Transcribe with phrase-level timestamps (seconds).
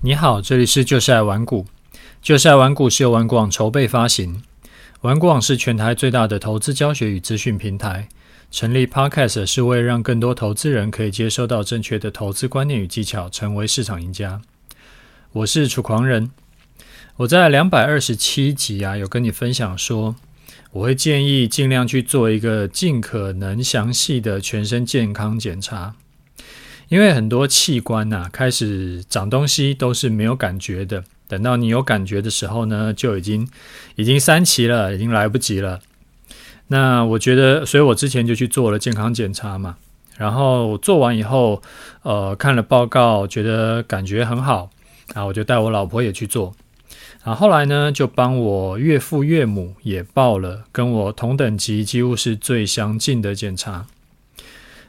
[0.00, 1.66] 你好，这里是就是爱玩股。
[2.22, 4.44] 就是爱玩股是由玩股网筹备发行。
[5.00, 8.08] 玩股网是全台最大的投资教学与资讯平台。
[8.48, 14.40] 成立 Podcast 是为了让更多投资人可以接收到正确的投资观念与技巧，成为市场赢家。
[15.32, 16.30] 我是楚狂人。
[17.16, 20.14] 我在两百二十七集啊，有跟你分享说，
[20.70, 25.96] 我会建议尽量去做一个尽可能详细的全身健康检查。
[26.88, 33.46] 因为很多器官呐、开始长东西都是没有感觉的，等到你有感觉的时候呢，就已经
[33.96, 35.80] 已经三期了，已经来不及了。
[36.68, 39.76] 那我觉得，所以我之前就去做了健康检查嘛，
[40.16, 41.62] 然后做完以后，
[42.02, 44.70] 呃，看了报告，觉得感觉很好，
[45.12, 46.54] 啊我就带我老婆也去做，
[47.22, 53.86] 然后后来呢，就帮我岳父岳母也报了，跟我同等级几乎是最相近的检查。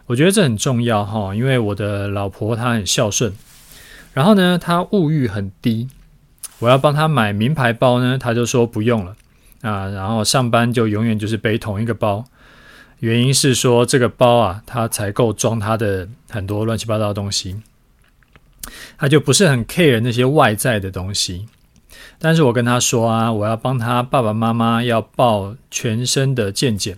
[0.09, 3.31] 我觉得这很重要哈，因为我的老婆她很孝顺，
[4.11, 5.87] 然后呢，她物欲很低。
[6.57, 9.15] 我要帮她买名牌包呢，她就说不用了
[9.61, 9.87] 啊。
[9.89, 12.25] 然后上班就永远就是背同一个包，
[13.01, 17.61] 原因是说这个包啊，它才够装她的很多乱七八糟的东西。
[18.97, 21.45] 她就不是很 care 那些外在的东西。
[22.17, 26.97] 但是我跟她说啊，我要帮她爸爸妈妈要报全身的健检。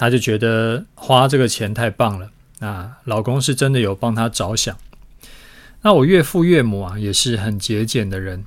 [0.00, 2.96] 他就觉得花这个钱太棒了啊！
[3.04, 4.74] 老公是真的有帮他着想。
[5.82, 8.42] 那我岳父岳母啊也是很节俭的人。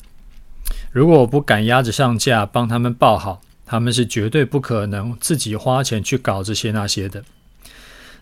[0.92, 7.24] 如果我不赶鸭子上架帮他们报好，他们是绝对不可能自己花钱去搞这些那些的。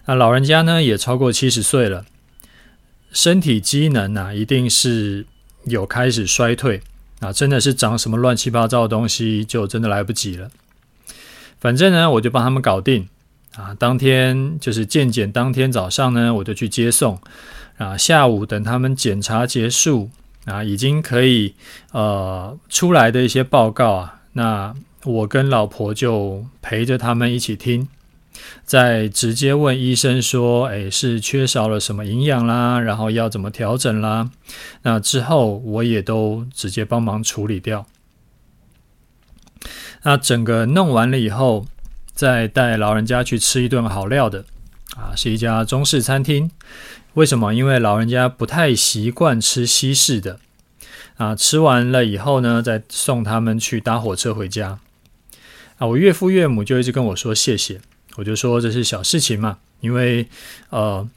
[0.07, 2.03] 那老人家呢也超过七十岁了，
[3.13, 5.25] 身体机能啊一定是
[5.63, 6.81] 有开始衰退
[7.21, 7.31] 啊！
[7.31, 10.51] 真的是长什么乱七八糟的东西，就真的来不及了。
[11.61, 13.07] 反正呢，我就帮他们搞定。
[13.55, 17.19] 啊，当天就是健检，当天早上呢，我就去接送。
[17.77, 20.09] 啊，下午等他们检查结束，
[20.45, 21.55] 啊，已经可以
[21.91, 27.87] 呃出来的一些报告啊，那我跟老婆就陪着他们一起听，
[28.63, 34.29] 再直接问医生说，哎，是缺少了什么营养啦，然后要怎么调整啦？
[34.83, 37.87] 那之后我也都直接帮忙处理掉。
[40.03, 41.65] 那整个弄完了以后。
[42.13, 44.45] 再带老人家去吃一顿好料的，
[44.95, 46.51] 啊，是一家中式餐厅。
[47.15, 47.53] 为什么？
[47.53, 50.39] 因为老人家不太习惯吃西式的，
[51.17, 54.79] 啊，吃完了以后呢，再送他们去搭火车回家。
[55.77, 57.81] 啊，我岳父岳母就一直跟我说谢谢，
[58.15, 60.27] 我就说这是小事情嘛，因为
[60.69, 61.09] 呃，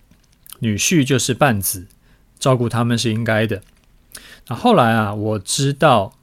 [0.60, 1.86] 女婿就是半子，
[2.38, 3.62] 照顾他们是应该的。
[4.48, 6.14] 那后来啊，我知道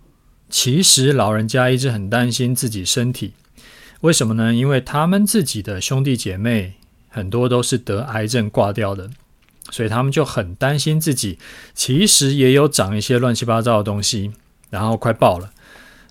[0.50, 3.34] 其实老人家一直很担心自己身体。
[4.01, 4.53] 为什么呢？
[4.53, 6.73] 因为他们自己的兄弟姐妹
[7.07, 9.12] 很多都是得癌症挂掉的，
[9.69, 11.38] 所以他们就很担心自己
[11.75, 14.31] 其实也有长一些乱七八糟的东西，
[14.72, 15.51] 然后快爆了。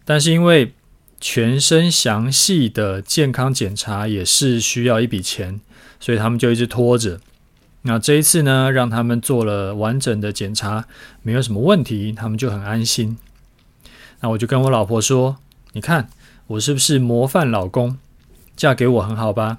[0.05, 0.73] 但是因为
[1.21, 5.61] 全身详细的健康检查也是需要一笔钱，
[5.99, 7.21] 所以他们就一直拖着。
[7.83, 10.87] 那这一次呢，让他们做了完整的检查，
[11.23, 13.19] 没有什么问题，他们就很安心。
[14.21, 15.39] 那我就跟我老婆说
[15.73, 16.09] ：“你看。”
[16.51, 17.97] 我是不是模范老公？
[18.57, 19.59] 嫁给我很好吧？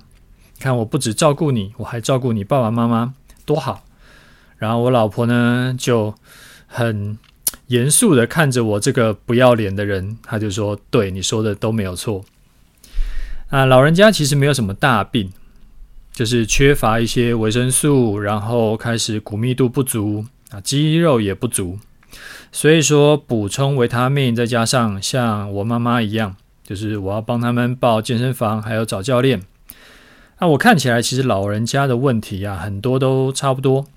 [0.59, 3.13] 看我不只照顾你，我还照顾你爸爸妈妈，
[3.46, 3.85] 多好！
[4.57, 6.13] 然后我老婆呢就
[6.68, 7.18] 很
[7.68, 12.25] 严肃的看着我这个不要脸的人，她就说：“对，你说的都没有错。”
[13.47, 15.31] 啊，老人家其实没有什么大病，
[16.12, 21.79] 就是缺乏一些维生素，然后开始骨密度不足啊，肌肉也不足，
[22.52, 26.35] 所以说补充维他命，再加上像我妈妈一样。
[26.71, 29.41] 就是我要帮他们报健身房，还有找教练。
[30.39, 33.87] 那我看起来，其实老人家的问题啊，很多都差不多，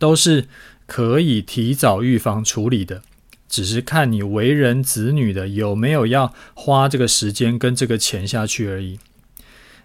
[0.00, 0.48] 都是
[0.86, 3.00] 可以提早预防处理的，
[3.48, 8.98] 只是看你为人子女的有没有要花这个时间跟这个钱下去而已。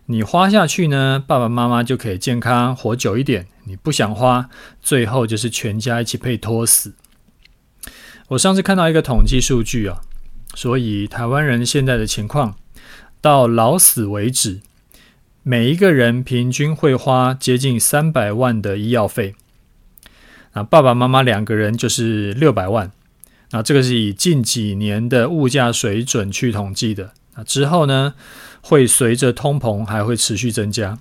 [0.07, 4.49] 你花下去呢，爸爸妈妈就可以健康活久一点；你不想花，
[4.81, 6.95] 最后就是全家一起被拖死。
[8.29, 10.01] 我上次看到一个统计数据啊。
[10.53, 12.55] 所以，台湾人现在的情况，
[13.21, 14.59] 到老死为止，
[15.43, 19.35] 每一个人平均会花接近三百万的医药费。
[20.51, 22.91] 啊，爸爸妈妈两个人就是六百万。
[23.51, 27.13] 那这个是以近几年的物价水准去统计的。
[27.35, 28.15] 那之后呢，
[28.61, 30.99] 会随着通膨还会持续增加。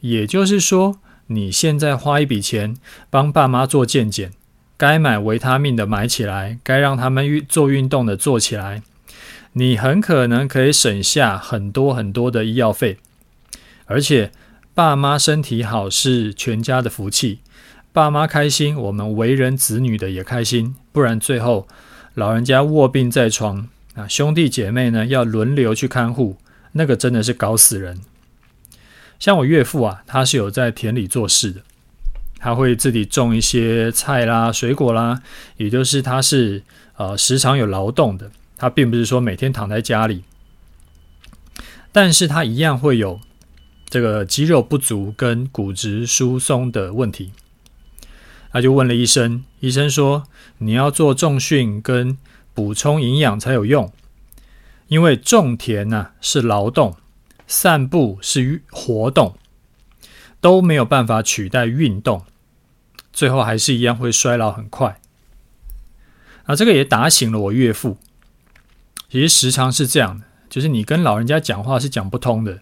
[0.00, 0.98] 也就是说，
[1.28, 2.76] 你现在花一笔钱
[3.08, 4.32] 帮爸妈做健检。
[4.80, 8.82] 该买维他命的买起来，该让他们运做运动的做起来，
[9.52, 12.96] 你很可能可以省下很多很多的医药费。
[13.84, 14.32] 而且，
[14.74, 17.40] 爸妈身体好是全家的福气，
[17.92, 21.68] 爸妈开心，我们为人子女的也开心，不然最后
[22.14, 26.38] 老人家卧病在床啊，兄弟姐妹呢要轮流去看护，
[26.72, 28.00] 那个真的是搞死人。
[29.18, 31.60] 像我岳父啊，他是有在田里做事的，
[32.40, 35.22] 他会自己种一些菜啦、水果啦，
[35.58, 36.62] 也就是他是
[36.96, 40.24] 呃时常有劳动的，他并不是说每天躺在家里，
[41.92, 43.20] 但是他一样会有
[43.88, 47.32] 这个肌肉不足跟骨质疏松的问题。
[48.50, 50.24] 他就问了医生，医生说
[50.58, 52.18] 你要做重训跟
[52.54, 53.92] 补充营养才有用，
[54.88, 56.96] 因为种田呢是劳动。
[57.52, 59.36] 散步是活动，
[60.40, 62.24] 都没有办法取代运动，
[63.12, 65.00] 最后还是一样会衰老很快。
[66.44, 67.98] 啊，这个也打醒了我岳父。
[69.10, 72.60] 其实时常是这样的，就是你跟老人家讲话是讲不通的。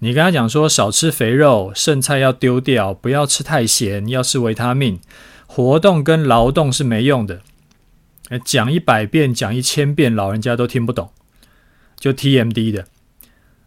[0.00, 5.00] 你跟他讲说少吃肥肉，剩菜要丢掉，不要吃太咸，要吃维他命，
[5.46, 7.40] 活动跟劳动是没用的。
[8.44, 11.12] 讲一百遍，讲一千遍，老人家都听不懂，
[11.96, 12.86] 就 TMD 的。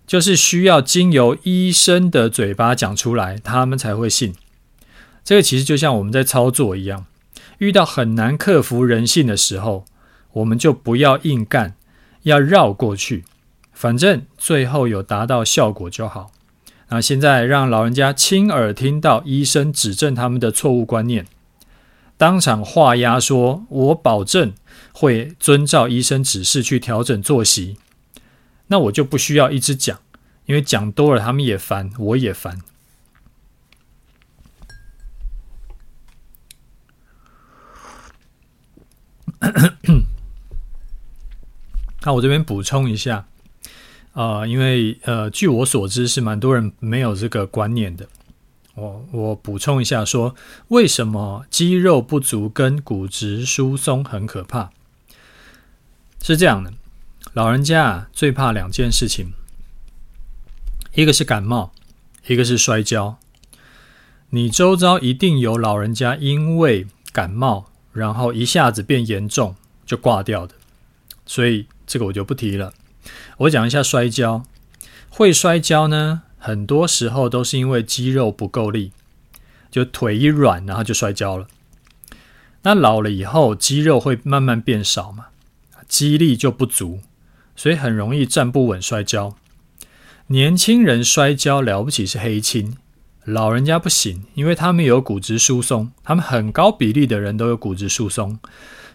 [0.07, 4.35] 就是需要经由医生的嘴巴讲出来，他们才会信。
[5.23, 7.05] 这个其实就像我们在操作一样，
[7.57, 9.85] 遇到很难克服人性的时候，
[10.33, 11.73] 我们就不要硬干，
[12.23, 13.23] 要绕过去，
[13.73, 16.31] 反正最后有达到效果就好。
[16.89, 21.25] 那现在让老人家亲耳听到医生指正他们的错误观念，
[22.15, 24.53] 当场画押说：“我保证
[24.93, 27.77] 会遵照医生指示去调整作息。”
[28.67, 29.99] 那我就不需要一直讲，
[30.45, 32.61] 因为讲多了他们也烦，我也烦。
[42.01, 43.27] 那我这边补充一下，
[44.13, 48.07] 呃，因为呃，据我所知是蛮多人没有这个观念的。
[48.75, 50.35] 我我补充一下，说
[50.67, 54.71] 为什么肌肉不足跟骨质疏松很可怕？
[56.21, 56.73] 是这样的。
[57.35, 59.33] 老人家，最怕两件事情，
[60.93, 61.73] 一个是感冒，
[62.27, 63.17] 一个是摔跤。
[64.29, 69.53] 你周遭一定有老人家因为感冒，然后一下子变严重
[69.85, 70.55] 就挂掉的，
[71.25, 72.73] 所以这个我就不提了。
[73.39, 74.45] 我讲一下摔跤，
[75.09, 78.93] 会摔跤呢，很多时候都是因为肌肉不够力，
[79.69, 81.47] 就腿一软，然后就摔跤了。
[82.61, 85.25] 那老了以后，肌肉会慢慢变少嘛，
[85.89, 87.01] 肌力就不足。
[87.55, 89.35] 所以很容易站不稳摔跤。
[90.27, 92.77] 年轻人摔跤了不起是黑青，
[93.23, 98.39] 老人家不行，因为他们有骨质疏松，他们很高比例的人都有骨质疏松，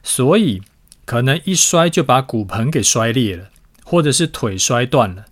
[0.03, 0.63] 所以
[1.05, 3.51] 可能一摔就把骨盆给摔裂了，
[3.85, 5.27] 或者是腿摔断了，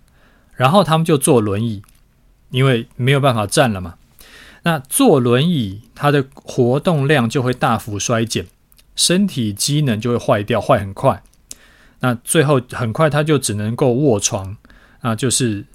[0.55, 1.81] 然后他们就坐轮椅，
[2.51, 3.95] 因为没有办法站了嘛。
[4.63, 8.47] 那坐轮椅，他的活动量就会大幅衰减，
[8.95, 11.23] 身体机能就会坏掉，坏很快。
[12.01, 14.57] 那最后很快他就只能够卧床，
[15.01, 15.65] 啊，就是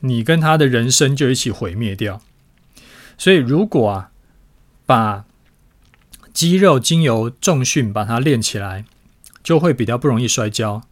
[0.00, 2.20] 你跟他的人生就一起毁灭掉。
[3.18, 4.10] 所以如果啊，
[4.86, 5.24] 把
[6.32, 8.84] 肌肉经由重训把它练起来，
[9.42, 10.82] 就会比较不容易摔跤。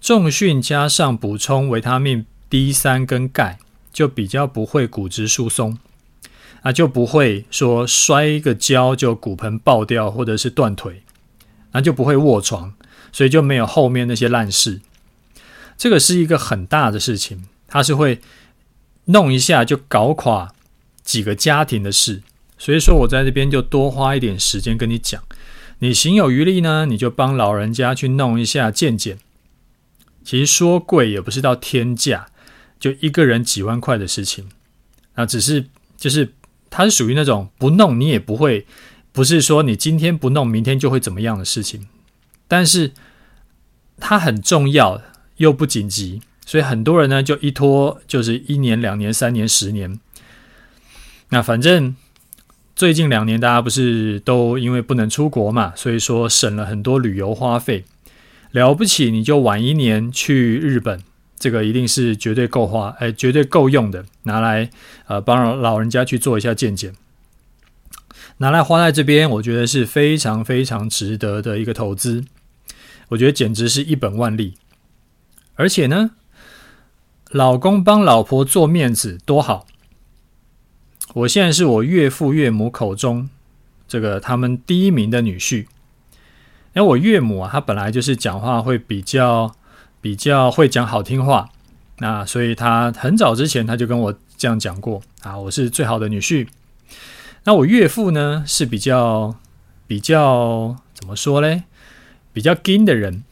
[0.00, 3.58] 重训加上补充维他命 D 三跟钙，
[3.92, 5.78] 就比较不会骨质疏松，
[6.62, 11.02] 啊，就不会说摔一个跤就骨盆爆掉或者是断腿，
[11.72, 12.74] 那就不会卧床。
[13.12, 14.80] 所以就没有后面那些烂事，
[15.76, 18.20] 这个是一个很大的事情，它是会
[19.04, 20.52] 弄一下就搞垮
[21.04, 22.22] 几个家庭的事。
[22.58, 25.22] 所以说我在这边就多花一点时间跟你讲，
[25.80, 29.18] 你行有余力呢，你就帮老人家去弄一下健检。
[30.24, 32.28] 其实说贵也不是到天价，
[32.78, 34.48] 就一个人几万块的事情，
[35.14, 35.66] 啊，只是
[35.96, 36.32] 就是
[36.70, 38.64] 它是属于那种不弄你也不会，
[39.10, 41.88] 不是说你今天不弄明天就会怎么样的事情。
[42.52, 42.92] 但是
[43.96, 45.00] 它很重要
[45.38, 49.98] 又不紧急，所以很多人呢就一拖就是一年、两年、三年、十年。
[51.30, 51.96] 那反正
[52.76, 57.86] 最近两年大家不是都因为不能出国嘛，所以说省了很多旅游花费。
[58.50, 61.00] 了不起你就晚一年去日本，
[61.38, 64.68] 这个一定是绝对够花，哎，绝对够用的，拿来
[65.06, 66.92] 呃帮老人家去做一下健检。
[68.36, 72.22] 拿来花在这边，我觉得是非常非常值得的一个投资。
[73.12, 74.54] 我觉得简直是一本万利，
[75.54, 76.12] 而且呢，
[77.30, 79.66] 老公帮老婆做面子多好。
[81.14, 83.28] 我现在是我岳父岳母口中
[83.86, 85.66] 这个他们第一名的女婿。
[86.74, 89.54] 因为我岳母啊，她本来就是讲话会比较
[90.00, 91.50] 比较会讲好听话，
[91.98, 96.48] 那所以她很早之前她就跟我这样讲过啊，我是最好的女婿。
[97.44, 99.36] 那我岳父呢是比较
[99.86, 101.64] 比较怎么说嘞？
[102.32, 103.22] 比较硬的人，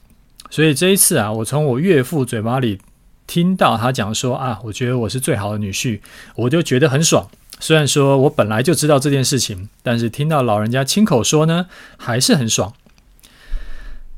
[0.50, 2.80] 所以这一次啊，我从我岳父嘴巴里
[3.26, 6.00] 听到他讲说啊，我觉得我是最好的女婿，
[6.35, 7.28] 我就觉得很爽。
[7.59, 11.66] 虽然说我本来就知道这件事情，但是听到老人家亲口说呢，
[11.97, 12.73] 还是很爽。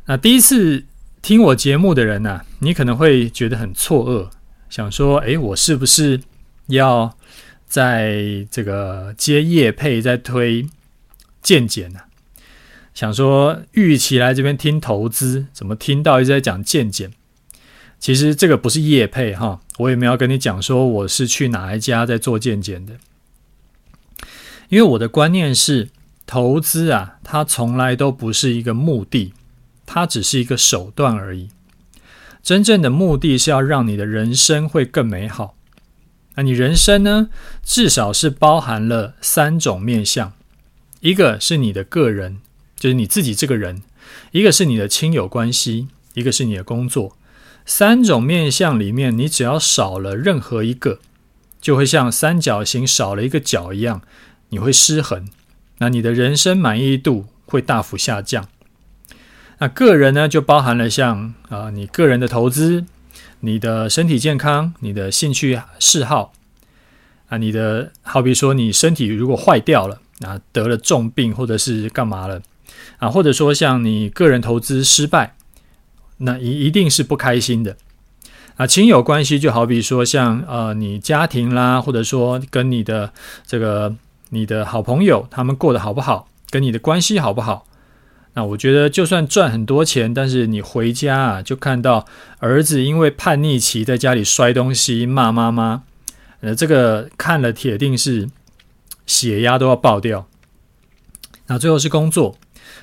[0.07, 0.85] 那第一次
[1.21, 4.31] 听我节目的人呢、你可能会觉得很错愕，
[4.71, 6.21] 想说，诶，我是不是
[6.67, 7.17] 要
[7.67, 10.67] 在这个接业配，在推
[11.43, 12.01] 健检呢？
[12.94, 17.11] 想说，预期来这边听投资，怎么听到一直在讲健检？
[17.99, 22.94] 其实这个不是业配哈，我也没有跟你讲说我是去哪一家在做健检的。
[24.68, 25.90] 因为我的观念是，
[26.26, 29.32] 投资啊，它从来都不是一个目的，
[29.87, 31.50] 它只是一个手段而已。
[32.42, 35.54] 真正的目的是要让你的人生会更美好。
[36.34, 37.28] 那你人生呢，
[37.62, 40.32] 至少是包含了三种面向：
[41.00, 42.40] 一个是你的个人，
[42.83, 43.77] 就是你自己这个人；
[44.33, 47.17] 一个是你的亲友关系；一个是你的工作。
[47.65, 50.99] 三种面相里面，你只要少了任何一个，
[51.61, 54.03] 就会像三角形少了一个角一样。
[54.49, 55.29] 你会失衡，
[55.79, 58.49] 那你的人生满意度会大幅下降。
[59.59, 62.85] 那个人呢，就包含了像啊，你个人的投资、
[63.39, 66.33] 你的身体健康、你的兴趣嗜好
[67.29, 72.43] 啊，你的好比说你身体如果坏掉了啊，得了重病或者是干嘛了
[72.99, 75.35] 啊，或者说像你个人投资失败，
[76.19, 77.76] 那一一定是不开心的。
[78.57, 83.12] 啊，亲友关系就好比说像呃，你家庭啦，或者说跟你的
[83.47, 83.95] 这个。
[84.35, 86.26] 你的好朋友他们过得好不好？
[86.49, 87.67] 跟你的关系好不好？
[88.33, 92.07] 那我觉得，就算赚很多钱，但是你回家啊，就看到
[92.38, 95.83] 儿子因为叛逆期在家里摔东西、骂妈妈，
[96.41, 98.31] 呃，这个看了铁定是
[99.05, 100.26] 血压都要爆掉。
[101.49, 102.38] 那最后是工作，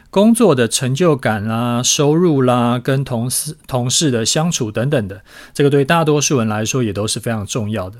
[0.09, 5.23] 工作的成就感啦、收入啦、跟同事同事的相处等等的，
[5.53, 7.99] 这个对大多数人来说也都是非常重要的。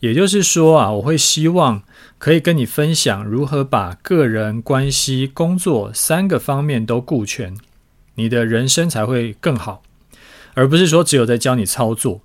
[0.00, 1.82] 也就是说啊，我会希望。
[2.16, 7.54] 可以跟你分享如何把个人关系、工作三个方面都顾全，
[8.14, 9.82] 你的人生才会更好，
[10.54, 12.22] 而不是说只有在教你操作。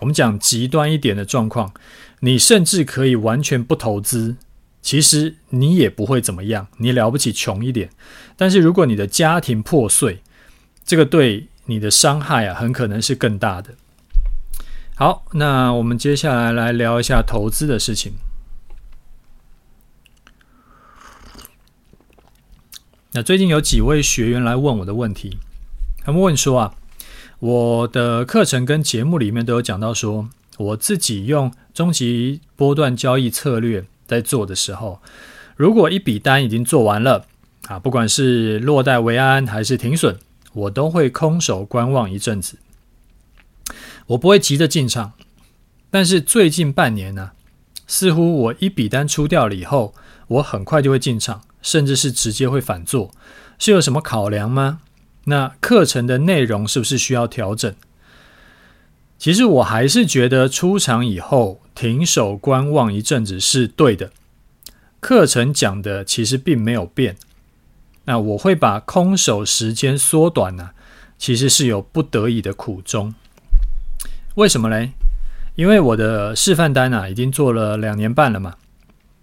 [0.00, 1.72] 我们讲极端一点的状况，
[2.20, 4.34] 你甚至可以完全不投资，
[4.88, 7.90] 其实你也不会怎么样，你了不起穷一点。
[8.38, 10.22] 但是如果你的家庭破碎，
[10.82, 13.74] 这个对你的伤害啊，很可能是更大的。
[14.96, 18.14] 好，那我们接下来来聊一下投资的事情。
[23.12, 25.36] 那最近有几位学员来问我的问题，
[26.02, 26.74] 他们问说啊，
[27.40, 35.00] 我的课程跟节目里面都有讲到说，我自己用终极波段交易策略在做的时候，
[35.54, 37.26] 如果一笔单已经做完了
[37.68, 40.18] 啊，不管是落袋为安还是停损，
[40.52, 42.58] 我都会空手观望一阵子，
[44.06, 45.12] 我不会急着进场。
[45.90, 47.30] 但是最近半年呢，
[47.86, 49.94] 似乎我一笔单出掉了以后，
[50.26, 51.42] 我很快就会进场。
[51.60, 53.10] 甚至是直接会反做，
[53.58, 54.80] 是有什么考量吗？
[55.24, 57.74] 那课程的内容是不是需要调整？
[59.18, 64.10] 其实我还是觉得出场以后停手观望一阵子是对的。
[65.00, 67.16] 课程讲的其实并没有变。
[68.04, 70.70] 那我会把空手时间缩短呢，
[71.18, 73.14] 其实是有不得已的苦衷。
[74.36, 74.92] 为什么嘞？
[75.56, 78.54] 因为我的示范单啊，已经做了两年半了嘛。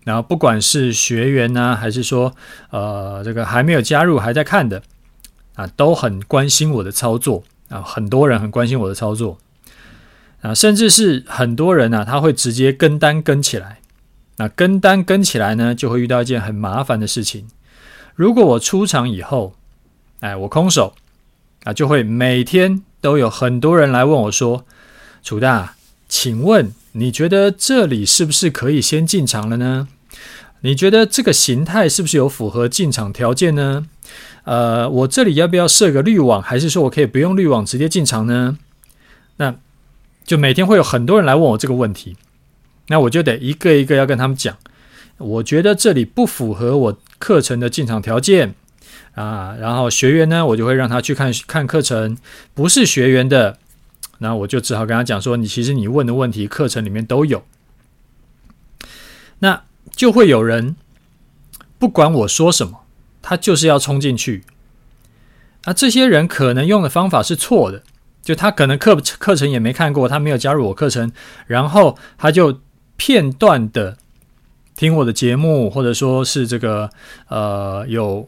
[0.04, 2.36] 然后不管是学员呢、还是说
[2.70, 4.84] 呃这个还没有加入还在看的
[5.56, 9.40] 啊，都很关心我的操作啊，很多人很关心我的操作
[10.46, 13.80] 啊，甚至是很多人呢、啊，他会直接跟单跟起来。
[14.38, 17.48] 那跟单跟起来呢，就会遇到一件很麻烦的事情。
[18.14, 19.56] 如果我出场以后，
[20.20, 20.94] 哎，我空手
[21.64, 24.66] 啊，就会每天都有很多人来问我说
[25.24, 25.76] ：“楚大，
[26.08, 29.88] 请问你觉得这里是不是可以先进场了呢？”
[30.62, 33.88] 你觉得这个形态是不是有符合进场条件呢？
[34.44, 38.58] 呃，我这里要不要设个滤网，还是说我可以不用滤网直接进场呢？
[39.38, 39.56] 那
[40.26, 42.18] 就每天会有很多人来问我这个问题，
[42.88, 44.58] 那我就得一个一个要跟他们讲。
[45.18, 48.56] 我觉得这里不符合我课程的进场条件
[49.14, 52.18] 啊，然后学员呢，我就会让他去看看课程。
[52.54, 53.60] 不是学员的，
[54.18, 57.46] 那我就只好跟他讲说，你其实你问的问题课程里面都有。
[59.40, 59.62] 那。
[59.96, 60.76] 就会有人
[61.80, 62.84] 不管我说什么，
[63.22, 64.44] 他就是要冲进去。
[65.64, 67.82] 那这些人可能用的方法是错的，
[68.26, 71.12] 就他可能课课程也没看过，他没有加入我课程，
[71.46, 72.60] 然后他就
[72.98, 73.98] 片段的
[74.76, 76.90] 听我的节目，或者说是这个
[77.30, 78.28] 呃有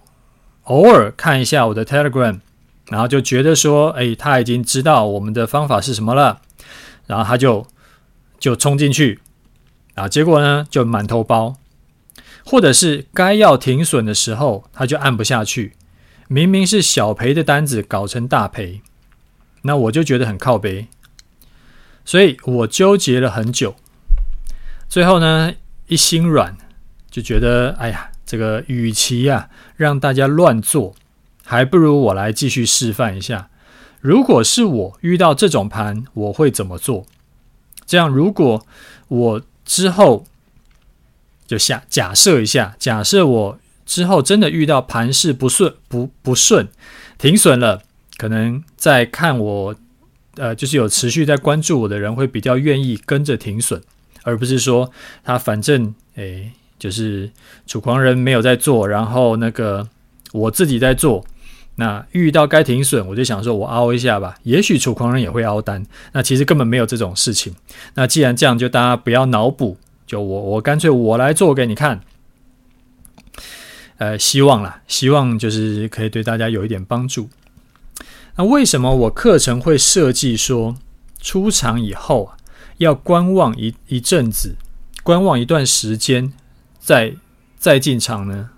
[0.65, 2.39] 偶尔看一下我的 Telegram，
[2.89, 6.41] 然后就觉得说，哎，他已经知道我们的方法是什么了，
[7.07, 7.65] 然后他就
[8.39, 9.19] 就冲进去，
[9.95, 11.55] 啊，结果呢就满头包，
[12.45, 15.73] 或者是该要停损的时候，他就按不下去，
[16.27, 18.83] 明明是小赔的单子搞成大赔，
[19.63, 20.87] 那我就觉得很靠北，
[22.05, 23.75] 所以我纠结了很久，
[24.89, 25.53] 最后呢。
[25.89, 26.57] 一心软，
[27.09, 29.47] 就觉得哎呀，这个与其啊
[29.77, 30.93] 让大家乱做，
[31.45, 33.49] 还不如我来继续示范一下。
[34.01, 37.05] 如果是我遇到这种盘，我会怎么做？
[37.85, 38.67] 这样，如果
[39.07, 40.25] 我之后
[41.47, 46.67] 就下假设一下，假设我之后真的遇到盘势不顺、不不顺，
[47.17, 47.83] 停损了，
[48.17, 49.75] 可能在看我，
[50.35, 53.81] 呃，就是有持续在关注我的人会比较愿意跟着停损。
[54.23, 54.91] 而不是说
[55.23, 57.31] 他反正诶，就是
[57.65, 59.87] 楚狂人没有在做，然后那个
[60.33, 61.25] 我自己在做。
[61.75, 64.35] 那遇到该停损，我就想说我凹一下吧。
[64.43, 67.53] 也许楚狂人也会凹单，那其实根本没有这种事情。
[67.93, 72.01] 那既然这样，就大家不要脑补，就我我干脆我来做给你看。
[73.97, 77.29] 呃，希望啦，希望就是可以对大家有一点帮助。
[78.37, 80.77] 那为什么我课程会设计说
[81.19, 82.31] 出场以后？
[82.77, 84.55] 要观望一一阵子，
[85.01, 86.31] 观望一段时间，
[86.77, 87.15] 再
[87.57, 88.51] 再进场呢？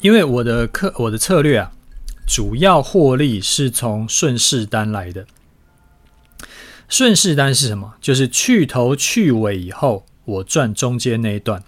[0.00, 1.70] 因为我的课我的策略啊，
[2.26, 5.26] 主要获利是从顺势单来的。
[6.88, 7.94] 顺势单是什么？
[8.00, 11.62] 就是去头去尾以后，我赚中间那一段。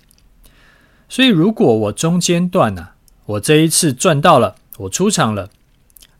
[1.08, 2.96] 所以如果我中间段呢、啊，
[3.26, 5.50] 我这一次赚到了，我出场了，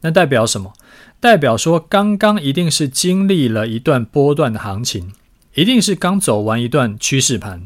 [0.03, 0.73] 那代表什么？
[1.21, 5.13] 代表说，刚刚一定是经历了一段波段的行情，
[5.55, 7.65] 一定是刚走完一段趋势盘，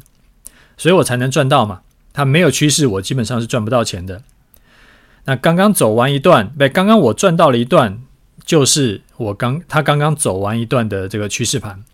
[0.76, 1.80] 所以我才能赚到嘛。
[2.12, 4.22] 它没有趋势，我基本上是赚不到钱的。
[5.24, 8.02] 那刚刚走完一段，不，刚刚我赚到了一段，
[8.44, 11.84] 就是我刚他刚刚走完一段的这个趋势盘。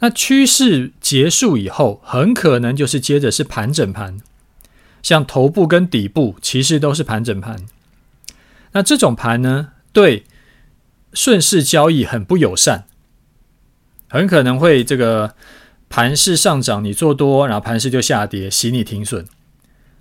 [0.00, 4.18] 那趋势结束以后，很可能就是接着是盘整盘，
[5.02, 7.66] 像头部跟底部其实都是盘整盘。
[8.74, 10.24] 那这种盘呢，对。
[11.16, 12.86] 顺势交易很不友善，
[14.08, 15.36] 很可能会这个
[15.88, 19.24] 盘势上涨，你做多，然后盘势就下跌，洗你停损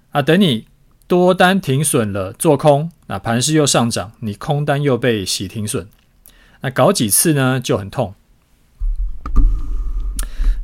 [0.10, 0.24] 啊。
[0.24, 0.66] 等你
[1.06, 5.88] 多单停损了，做空，那盘势又上涨，你空单又被洗停损，
[6.62, 8.16] 那搞几次呢就很痛。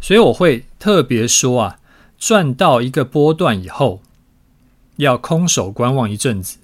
[0.02, 1.80] 所以我会特别说啊，
[2.18, 4.02] 赚到一个波段以后，
[4.96, 6.58] 要空手观望一阵子。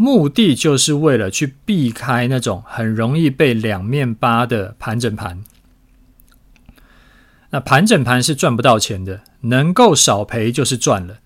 [0.00, 5.42] 目的就是为了去避开那种很容易被两面扒的盘整盘。
[7.50, 11.18] 那盘整盘是赚不到钱的，能够少赔就是赚了。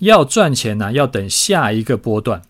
[0.00, 2.42] 要赚钱呢，要等下一个波段。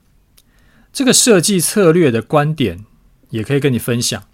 [0.92, 2.84] 这个设计策略的观点
[3.30, 4.24] 也可以跟你分享。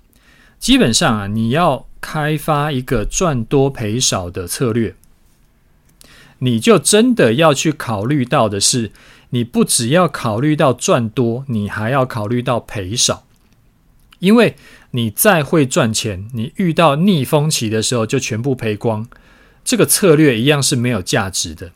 [0.59, 4.94] 基本上啊，你要开发一个赚多赔少的策略，
[6.38, 8.92] 你就真的要去考虑到的是。
[9.35, 13.27] 你不只要考虑到赚多，你还要考虑到赔少，
[14.20, 14.55] 因为
[14.92, 19.09] 你再会赚钱，你遇到逆风期的时候就全部赔光，
[19.64, 21.73] 这个策略一样是没有价值的。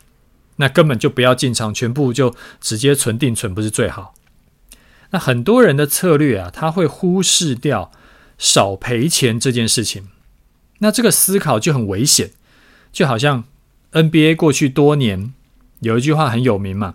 [0.61, 4.15] 那根本就不要进场，全部就直接存定存，不是最好？
[5.11, 7.91] 那很多人的策略啊，他会忽视掉
[8.39, 10.07] 少赔钱这件事情，
[10.79, 12.31] 那这个思考就很危险，
[12.93, 13.43] 就好像
[13.91, 15.35] NBA 过去多年
[15.81, 16.95] 有一句话很有名嘛。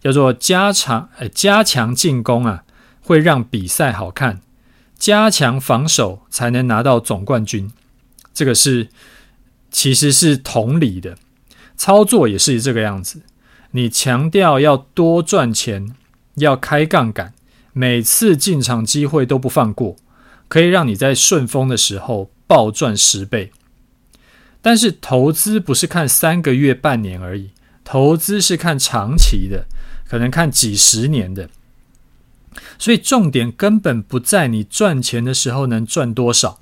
[0.00, 2.64] 叫做加强，呃，加强进攻啊，
[3.02, 4.40] 会让比赛好看；
[4.98, 7.70] 加强防守才能拿到总冠军。
[8.32, 8.88] 这个是
[9.70, 11.16] 其实是同理的，
[11.76, 13.22] 操作也是这个样子。
[13.72, 15.94] 你强调要多赚钱，
[16.36, 17.34] 要开杠杆，
[17.72, 19.96] 每次进场机会都不放过，
[20.48, 23.52] 可以让你在顺风的时候暴赚十倍。
[24.62, 27.50] 但是投资不是看三个月、半年而已，
[27.84, 29.66] 投资是看长期的。
[30.10, 31.48] 可能看几十年的，
[32.80, 36.60] 所以重点根本不在你赚钱的时候能赚多少，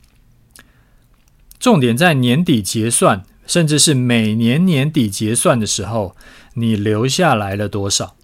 [1.59, 6.15] 重点在年底结算，甚至是每年年底结算的时候，
[6.57, 8.17] 你留下来了多少。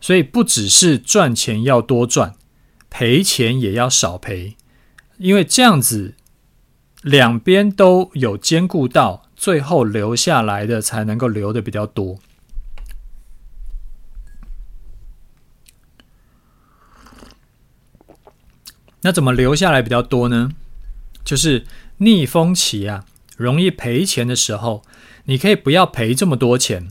[0.00, 2.36] 所以不只是赚钱要多赚，
[2.88, 4.56] 赔钱也要少赔，
[5.18, 6.14] 因为这样子
[7.02, 12.18] 两边都有兼顾到，最后留下来的才能够留的比较多。
[19.02, 20.50] 那怎么留下来比较多呢？
[21.24, 21.64] 就是
[21.98, 23.04] 逆风期啊，
[23.36, 24.82] 容易赔钱的时候，
[25.24, 26.88] 你可以不要赔这么多钱。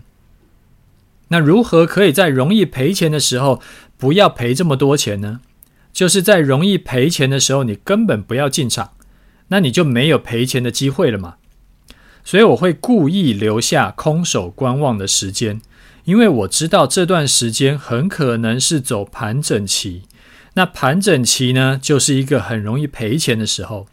[1.30, 3.62] 那如何可以在容易赔钱的时候
[3.98, 5.42] 不要赔这么多钱呢？
[5.92, 8.92] 就是在容易赔钱的时候，你根本不要进场，
[9.48, 11.36] 那你就没有赔钱的机会了嘛。
[12.24, 15.62] 所以我会故意留下空手观望的时间，
[16.04, 20.04] 因为我知道这段时间很可能是走盘整期。
[20.58, 23.88] 那盘整期呢，就是一个很容易赔钱的时候。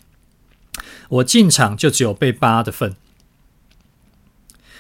[1.11, 2.97] 我进场就只有被扒的份。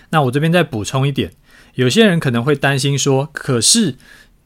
[0.08, 1.34] 那我这边再补充一点，
[1.74, 3.96] 有些人可能会担心说，可是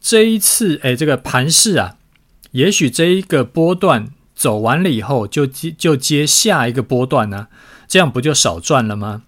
[0.01, 1.97] 这一次，哎，这个盘势啊，
[2.51, 7.47] 也许这一个波段走完了以后，就接就接下一个波段呢，
[7.87, 9.23] 这样不就少赚了吗？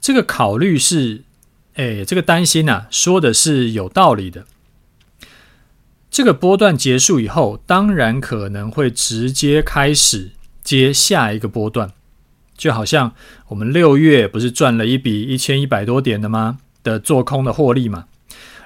[0.00, 1.22] 这个考虑是，
[1.74, 4.46] 哎，这个担心啊，说的是有道理的。
[6.12, 10.32] 这个波段结束以后，当然可能会直接开始。
[10.62, 11.90] 接下一个波段，
[12.56, 13.14] 就好像
[13.48, 16.58] 我们六月不是赚了一笔一千一百多点的吗？
[16.84, 18.04] 的做空的获利嘛，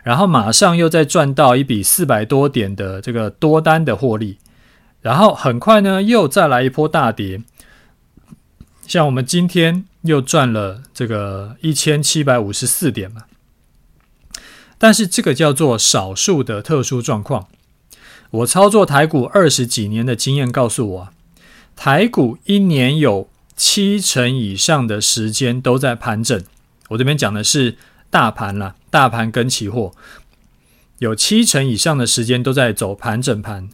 [0.02, 4.38] 然后马上又再赚到一笔四百多点的这个多单的获利，
[5.00, 7.40] 然后很快呢又再来一波大跌，
[8.86, 13.22] 像我们今天又赚了这个一千七百五十四点嘛，
[14.78, 17.48] 但是这个叫做少数的特殊状况。
[18.30, 21.08] 我操作台股二十几年的经验告诉我。
[21.74, 26.42] 台股一年有七成以上的时间都在盘整，
[26.88, 27.76] 我这边讲的是
[28.08, 29.92] 大盘啦，大盘跟期货
[30.98, 33.68] 有七成以上的时间都在走盘整盘，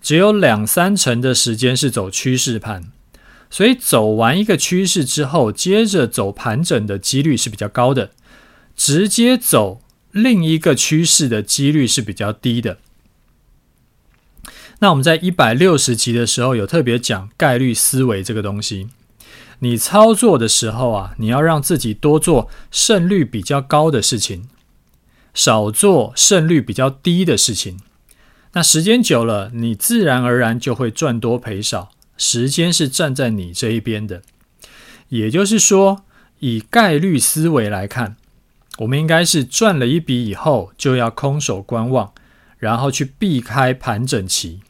[0.00, 2.92] 只有两三成的时间是走趋势盘，
[3.50, 8.10] 所以走完一个趋势之后，接着走盘整的几率是比较高的，
[8.76, 12.78] 直接走另一个趋势的几率是比较低的。
[14.80, 18.88] 那我们在一百六十集的时候有特别讲概率思维这个东西。
[19.58, 24.48] 你操作的时候啊，你要让自己多做胜率比较高的事情，
[25.34, 27.78] 少做胜率比较低的事情。
[28.54, 34.22] 那时间久了，你自然而然就会赚多赔少，时间是站在你这一边的。
[35.10, 36.04] 也就是说，
[36.38, 38.16] 以概率思维来看，
[38.80, 42.14] 我们应该是赚了一笔以后就要空手观望，
[42.56, 44.60] 然后去避开盘整期。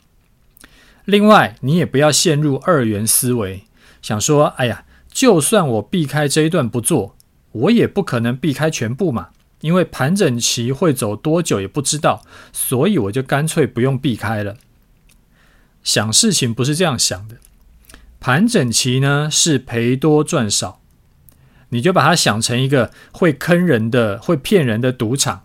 [1.05, 3.65] 另外，你也不要陷入二元思维，
[4.03, 7.17] 想说：“哎呀，就算我避开这一段不做，
[7.53, 9.29] 我也不可能避开全部嘛，
[9.61, 14.57] 因为盘整期会走多久也不知道，所以我就干脆不用避开了。”
[15.85, 17.37] 想事情不是这样想的，
[18.19, 20.80] 盘整期呢是赔多赚少，
[21.71, 25.43] 你就把它想成一个会坑人的、会骗人的赌场，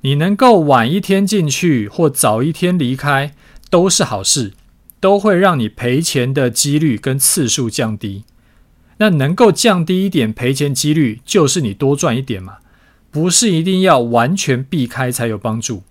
[0.00, 3.34] 你能够晚一天进去或早一天离开，
[3.68, 4.54] 都是好事。
[5.00, 8.24] 都会让你赔钱的几率跟次数降低，
[8.96, 12.56] 那能够降低一点赔钱几率，就是你多赚一点嘛，
[13.12, 15.84] 不是一定要完全避开才有帮助。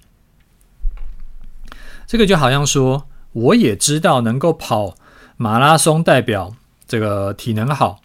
[2.05, 4.97] 这个就好像说，我也知道能够跑
[5.37, 8.01] 马拉松代表这个体能好，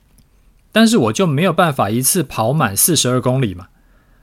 [0.73, 3.69] 但是我就没有办法一次跑满四十二公里嘛，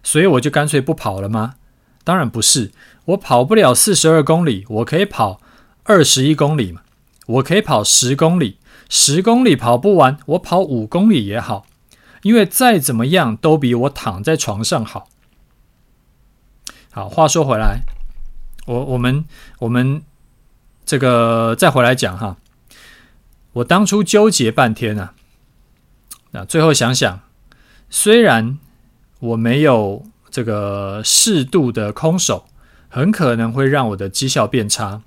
[0.04, 1.56] 所以我就干脆不跑了吗？
[2.04, 2.72] 当然不是，
[3.06, 5.40] 我跑不了四十二公里，我可以跑。
[5.86, 6.82] 二十一公里嘛，
[7.26, 8.60] 我可以跑十公里，
[8.90, 11.66] 十公里跑不完，我跑五公里也好，
[12.22, 15.10] 因为再怎么样都比我躺在床上好。
[16.92, 17.80] 好，话说回来，
[18.68, 19.26] 我我们
[19.60, 20.04] 我们
[20.86, 22.38] 这个再回来讲哈，
[23.54, 25.16] 我当初纠结半天啊，
[26.32, 27.22] 那最后想想，
[27.90, 28.58] 虽然
[29.20, 32.46] 我没有这个适度的空手，
[32.88, 35.02] 很可能会让我的绩效变差。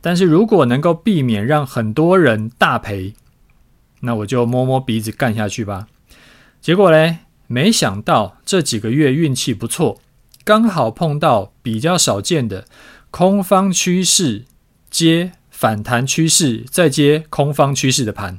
[0.00, 3.14] 但是如果能够避免让很多人大赔，
[4.00, 5.88] 那我就摸摸鼻子干下去吧。
[6.60, 10.00] 结果嘞，没想到这几个月运气不错，
[10.44, 12.66] 刚好碰到比较少见的
[13.10, 14.44] 空方趋势
[14.90, 18.38] 接反弹趋势，再接空方趋势的盘，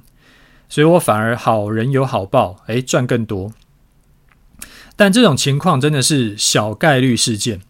[0.69, 3.51] 所以我反而好人有好报，诶，赚更多。
[4.95, 7.62] 但这种情况真的是小概率事件。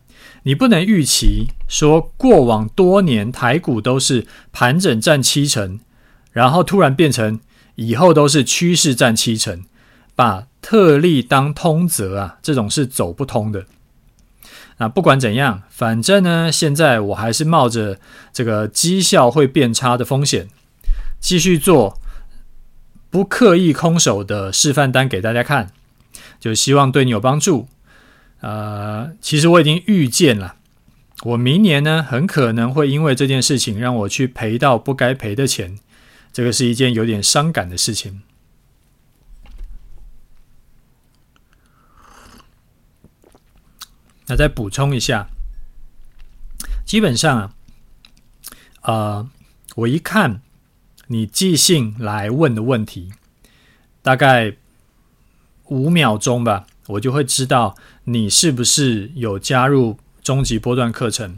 [0.44, 5.82] 你不能预期说过往多年台股都是盘整占七成，
[6.32, 7.42] 然后突然变成
[7.76, 9.66] 以后都是趋势占七成，
[10.16, 13.66] 把特例当通则啊，这种是走不通的。
[14.78, 18.00] 那不管怎样，反正呢，现在我还是冒着
[18.32, 20.48] 这个绩效会变差的风险，
[21.20, 22.00] 继续做
[23.10, 25.72] 不刻意空手的示范单给大家看，
[26.40, 27.68] 就希望对你有帮助。
[28.42, 30.56] 呃，其实我已经预见了。
[31.24, 35.80] 我明年呢，很可能会因为这件事情让我去赔到不该赔的钱，
[36.32, 38.22] 这个是一件有点伤感的事情。
[44.28, 45.30] 那再补充一下，
[46.86, 47.54] 基本上啊，
[48.82, 49.30] 呃，
[49.78, 50.42] 我一看
[51.08, 53.12] 你寄信来问的问题，
[54.02, 54.56] 大概
[55.66, 61.38] 五秒钟吧，我就会知道你是不是有加入终极波段课程，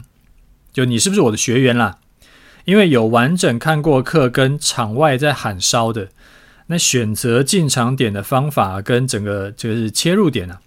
[0.72, 1.98] 就你是不是我的学员啦。
[2.66, 6.10] 因为有完整看过课跟场外在喊烧的，
[6.66, 10.60] 那选择进场点的方法跟整个就是切入点啊，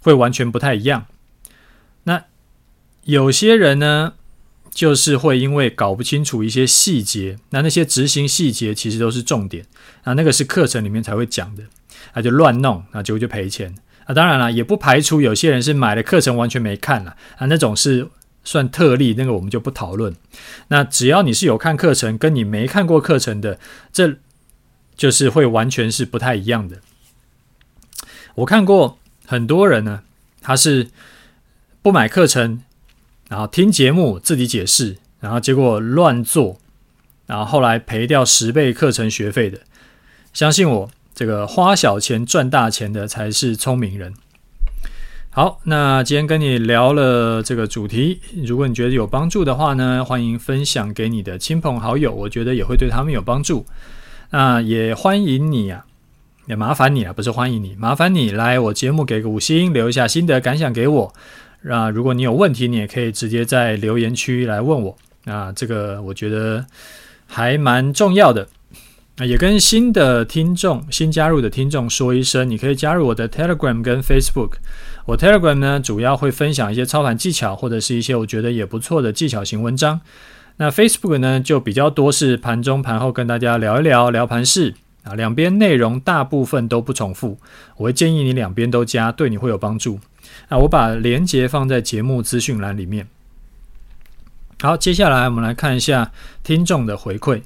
[0.00, 1.06] 会完全不太一样。
[2.04, 2.24] 那
[3.02, 4.14] 有些人呢，
[4.74, 9.64] 就是会因为搞不清楚一些细节，那那些执行细节其实都是重点
[10.02, 11.62] 啊，那个是课程里面才会讲的，
[12.14, 13.74] 那就乱弄，那结果就赔钱
[14.06, 14.12] 啊。
[14.12, 18.08] 当然了，也不排除有些人是买了课程完全没看了啊，那种是。
[18.46, 20.14] 算特例，那个我们就不讨论。
[20.68, 23.58] 那只要你是有看课程，跟你没看过课程的，
[23.90, 24.16] 这
[24.94, 26.76] 就是会完全是不太一样的。
[28.34, 30.02] 我看过很多人呢，
[30.42, 30.88] 他是
[31.80, 32.62] 不买课程，
[33.28, 36.58] 然后听节目自己解释，然后结果乱做，
[37.26, 39.58] 然后后来赔掉十倍课程学费的。
[40.32, 44.12] 相信我，这个花小钱赚大钱的才是聪明人。
[45.30, 53.66] 好，那今天跟你聊了这个主题，如果你觉得有帮助的话呢，欢迎分享给你的亲朋好友，我觉得也会对他们有帮助。
[54.30, 55.86] 那也欢迎你啊，
[56.46, 61.14] 也麻烦你啊，不是欢迎你，麻烦你来我节目给个五星，留一下心得感想给我。
[61.66, 64.96] 那如果你有问题，你也可以直接在留言区来问我。
[65.24, 66.66] 那这个我觉得
[67.26, 68.46] 还蛮重要的。
[69.16, 74.56] 那也跟新的听众、新加入的听众说一声，你可以加入我的 Telegram 跟 Facebook。
[75.06, 80.00] 我 Telegram 呢，主要会分享一些操盘技巧，或者是一些我觉得也不错的技巧型文章。
[80.56, 84.74] 那 Facebook 呢，就比较多是盘中盘后跟大家聊一聊聊盘势
[85.04, 87.38] 啊，两边内容大部分都不重复。
[87.76, 90.00] 我会建议你两边都加，对你会有帮助。
[90.54, 93.08] 那我把连接放在节目资讯栏里面。
[94.60, 96.12] 好，接下来我们来看一下
[96.44, 97.42] 听众的回馈。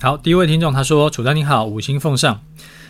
[0.00, 2.42] 好，第一位听众他说：“楚大你好，五星奉上，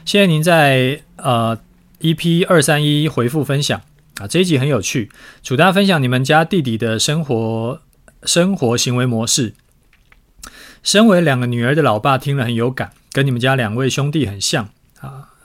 [0.07, 1.61] 谢谢您在呃
[2.01, 3.79] EP 二三一回复分享
[4.17, 5.11] 啊，这一集很有趣，
[5.43, 7.83] 楚大分享你们家弟弟的生活
[8.23, 9.53] 生活行为模式。
[10.83, 14.71] 身为两个女儿的老爸，听了很有感，跟你们家两位兄弟很像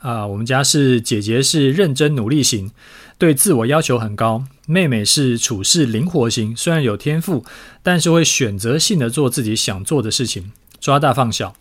[0.00, 0.26] 啊！
[0.26, 2.70] 我们家是姐姐是认真努力型，
[3.18, 7.44] 对自我要求很高，妹妹是处事灵活型，虽然有天赋，
[7.82, 11.56] 但是会选择性的做自己想做的事情。”抓大放小，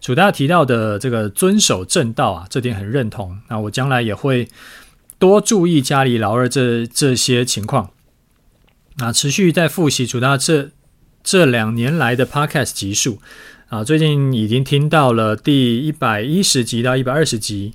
[0.00, 3.40] 楚大提到的这个遵守正道啊，这点很认同。
[3.48, 4.48] 那我将来也会
[5.18, 7.90] 多注意家里老二这这些情况。
[8.98, 10.70] 啊，持续在复习楚大这
[11.24, 13.18] 这两年来的 Podcast 集数
[13.72, 17.72] 啊，最近已经听到了第一百一十集到一百二十集。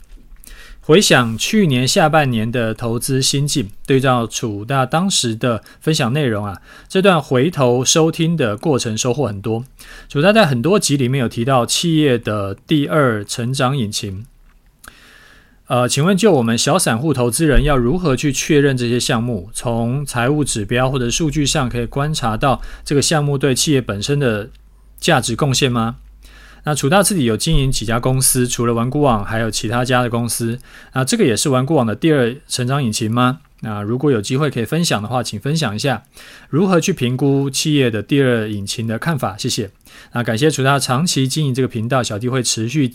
[0.81, 9.65] 回想去年下半年的投资心境，对照楚大当时的分享内容啊，这段回头收听的过程收获很多。
[10.07, 14.27] 楚大在很多集里面有提到企业的第二成长引擎。
[15.65, 19.49] 呃，请问就我们小散户投资人要如何去确认这些项目？
[19.51, 24.51] 从财务指标或者数据上可以观察到这个项目对企业本身的
[24.99, 25.97] 价值贡献吗？
[26.63, 30.59] 那楚大自己有经营几家公司，除了顽固网，还有其他家的公司。
[30.93, 33.39] 那这个也是顽固网的第二成长引擎吗？
[33.61, 36.03] 那如果有机会可以分享的话，请分享一下
[36.49, 39.37] 如何去评估企业的第二引擎的看法。
[39.37, 39.71] 谢谢。
[40.11, 42.89] 那感谢楚大长期经营这个频道，小弟会持续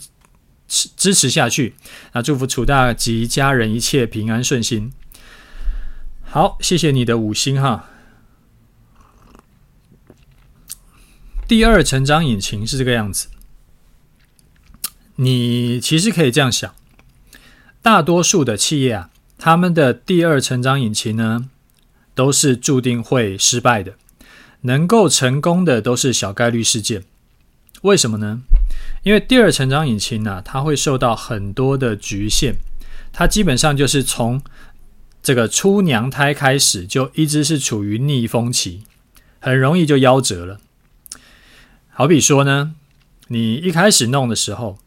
[0.67, 1.73] 支支持下去。
[2.13, 4.93] 那祝福楚大及家人一切平安顺心。
[6.23, 7.89] 好，谢谢你的五星哈。
[11.47, 13.27] 第二成长引擎是这个样子。
[15.17, 16.73] 你其实可以这样想，
[17.81, 21.49] 大多数的企业啊，他们的第二成长引擎呢，
[22.15, 23.93] 都是注定会失败的，
[24.61, 27.03] 能够成功的都是小概率事件。
[27.81, 28.41] 为什么呢？
[29.03, 32.53] 因为第二成长引擎呢，它会受到很多的局限，
[33.11, 34.41] 它基本上就是从
[35.21, 38.83] 这个出娘胎开始，就一直是处于逆风期，
[39.39, 40.59] 很容易就夭折了。
[41.93, 42.75] 好比说呢，
[43.27, 44.77] 你一开始弄的时候。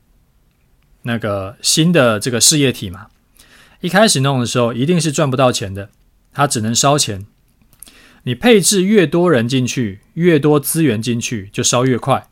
[1.09, 3.07] 那个新的这个事业体嘛，
[3.81, 5.89] 一开始弄的时候一定是赚不到钱的，
[6.33, 7.25] 它只能烧钱。
[8.25, 12.27] 你配置越多人进去，越多资源进去，就烧越快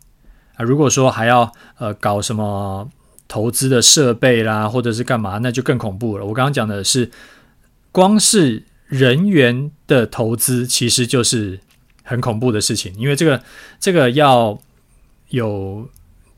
[0.56, 0.64] 啊。
[0.64, 2.90] 如果说还要呃搞什么
[3.28, 6.26] 投资的设备啦，或者是干嘛，那就更恐怖了。
[6.26, 7.12] 我刚刚讲的是，
[7.92, 11.60] 光是人员的投资，其实就是
[12.04, 13.42] 很恐怖的事情，因为这个
[13.80, 14.56] 这个要
[15.30, 15.90] 有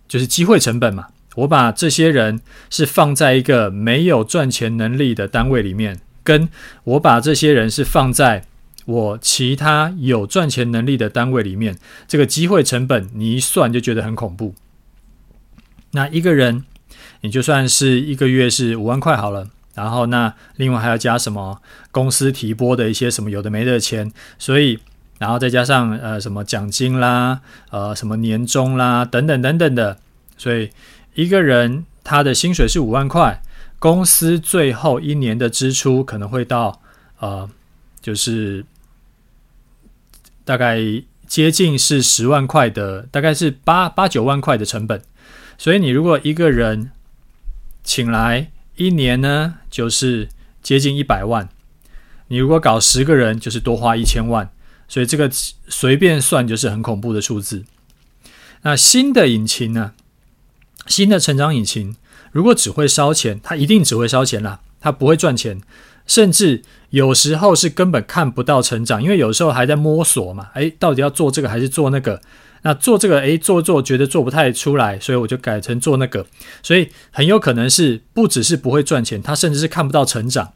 [0.08, 1.08] 就是机会成本嘛。
[1.34, 6.48] 我把这些人是放在一个没有赚钱能力的单位里面，跟
[6.84, 8.46] 我把这些人是放在
[8.86, 11.76] 我其他有赚钱能力的单位里面，
[12.08, 14.54] 这个机会成本你一算就觉得很恐怖。
[15.90, 16.64] 那一个人，
[17.20, 24.78] 你就算是一个月是五万块好了，然后那另外还要加什么公司提拨的一些什么有的没的钱，所以
[25.18, 29.98] 然后再加上呃什么奖金啦，呃什么年终啦等等等等的，
[30.36, 30.70] 所以。
[31.16, 33.40] 一个人他的薪水是五万块，
[33.78, 36.82] 公司最后一年的支出可能会到
[37.20, 37.48] 呃，
[38.02, 38.62] 就是
[40.44, 40.78] 大概
[41.26, 45.00] 接近是十万块的，大概是八八九万块的成本。
[45.56, 46.90] 所以你如果一个人
[47.82, 50.28] 请来一年呢，就是
[50.62, 51.48] 接近一百万。
[52.28, 54.50] 你如果搞十个人，就是多花一千万。
[54.88, 55.30] 所以这个
[55.68, 57.64] 随便算就是很恐怖的数字。
[58.62, 59.92] 那新的引擎呢？
[60.86, 61.96] 新的成长引擎，
[62.32, 65.60] 如果只会烧钱，它一定只会烧钱啦，它不会赚钱，
[66.06, 72.20] 甚至有时候是根本看不到成长，因为有时候还在摸索嘛，诶，到底要做这个还是做那个？
[72.62, 76.26] 那做这个，诶，做做觉得做不太出来，所以我就改成做那个，
[76.62, 80.52] 所以很有可能是不只是不会赚钱，它甚至是看不到成长。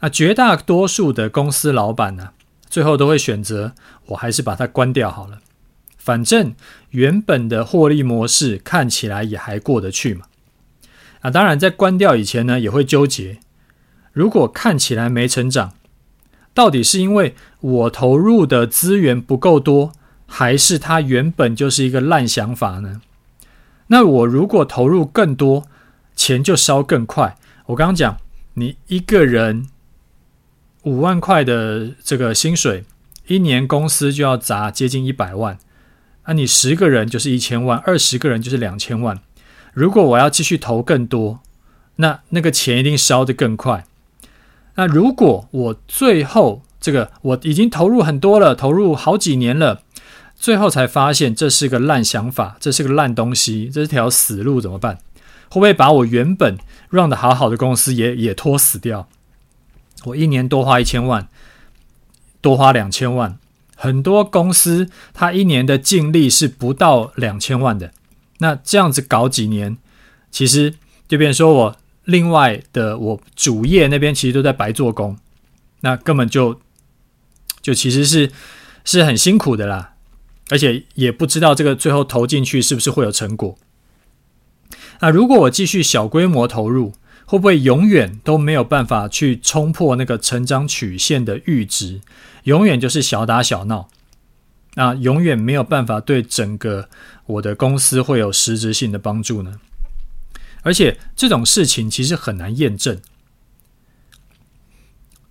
[0.00, 2.30] 那绝大多数的公司老板呢，
[2.72, 3.74] 最后都会选择，
[4.06, 5.40] 我还是把它关掉好了。
[5.98, 6.54] 反正
[6.88, 10.24] 原本的获利模式看起来也还过得去嘛。
[11.20, 13.40] 啊，当然在关掉以前呢，也会纠结。
[14.14, 15.74] 如果看起来没成长，
[16.54, 19.92] 到底是因为我投入的资源不够多，
[20.26, 23.02] 还是它原本就是一个烂想法呢？
[23.88, 25.66] 那我如果投入更多，
[26.16, 27.36] 钱就烧更快。
[27.66, 28.16] 我刚刚讲，
[28.54, 29.68] 你一个人
[30.82, 32.84] 五万块的这个薪水，
[33.26, 35.58] 一年公司就要砸接近一百万。
[36.26, 39.20] 那、你十个人就是一千万，二十个人就是两千万。
[39.72, 41.40] 如果我要继续投更多，
[41.96, 43.84] 那那个钱一定烧得更快。
[44.74, 49.82] 那如果我最后这个我已经投入很多了，投入好几年了，
[50.34, 54.98] 最后才发现这是个烂想法，这是个烂东西，这是条死路，怎么办？
[55.48, 56.56] 会不会把我原本
[56.90, 59.08] run 得好好的公司也也拖死掉？
[60.04, 61.28] 我一年多花一千万，
[62.40, 63.38] 多花两千万。
[63.74, 67.92] 很多公司，它一年的净利是不到两千万的。
[68.38, 69.76] 那这样子搞几年，
[70.30, 70.74] 其实
[71.08, 75.16] 就变成说我另外的我主业那边其实都在白做工，
[75.80, 76.60] 那根本就
[77.60, 78.30] 就其实是
[78.84, 79.94] 是很辛苦的啦，
[80.50, 83.56] 而且也不知道这个最后投进去是不是会有成果。
[85.00, 86.92] 那如果我继续小规模投入，
[87.32, 92.02] 会不会永远都没有办法去冲破那个成长曲线的阈值？
[92.42, 93.88] 永远就是小打小闹，
[94.74, 96.90] 那永远没有办法对整个
[97.24, 99.58] 我的公司会有实质性的帮助呢？
[100.60, 103.00] 而且这种事情其实很难验证。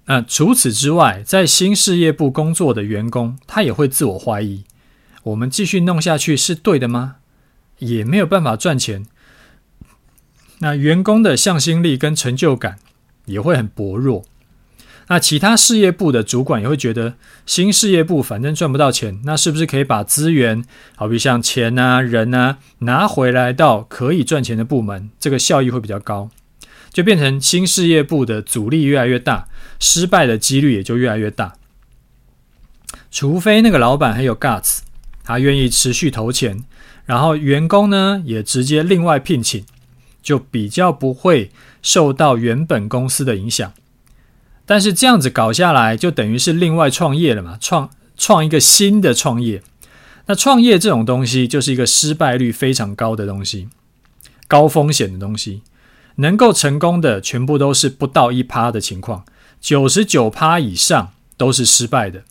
[0.06, 4.64] 那除此之外，在新事业部工作的员工，他也会自我怀疑：
[5.22, 7.18] 我们继续弄下去是对的吗？
[7.78, 9.06] 也没有办法赚钱。
[10.62, 12.78] 那员工的向心力跟成就感
[13.26, 14.24] 也会很薄弱。
[15.08, 20.64] 那其他事业部的主管也会觉得，新事业部反正赚不到钱，那是不是可以把资源，
[20.96, 26.30] 好比像钱啊、人啊，拿回来到可以赚钱的部门，这个效益会比较高，
[26.94, 31.56] 就变成新事业部的阻力越来越大，失败的几率也就越来越大。
[33.10, 34.80] 除非那个老板很有 guts，
[35.26, 36.64] 他愿意持续投钱，
[37.06, 39.66] 然后员工呢也直接另外聘请，
[40.22, 43.74] 就比较不会受到原本公司的影响。
[44.66, 49.62] 但是这样子搞下来，就等于是另外创业了嘛，创创一个新的创业。
[50.28, 53.68] 那创业这种东西，就是一个失败率非常高的东西，
[54.48, 55.64] 高风险的东西。
[56.18, 59.26] 能够成功的，全部都是不到一趴的情况，
[59.60, 62.24] 九十九趴以上都是失败的。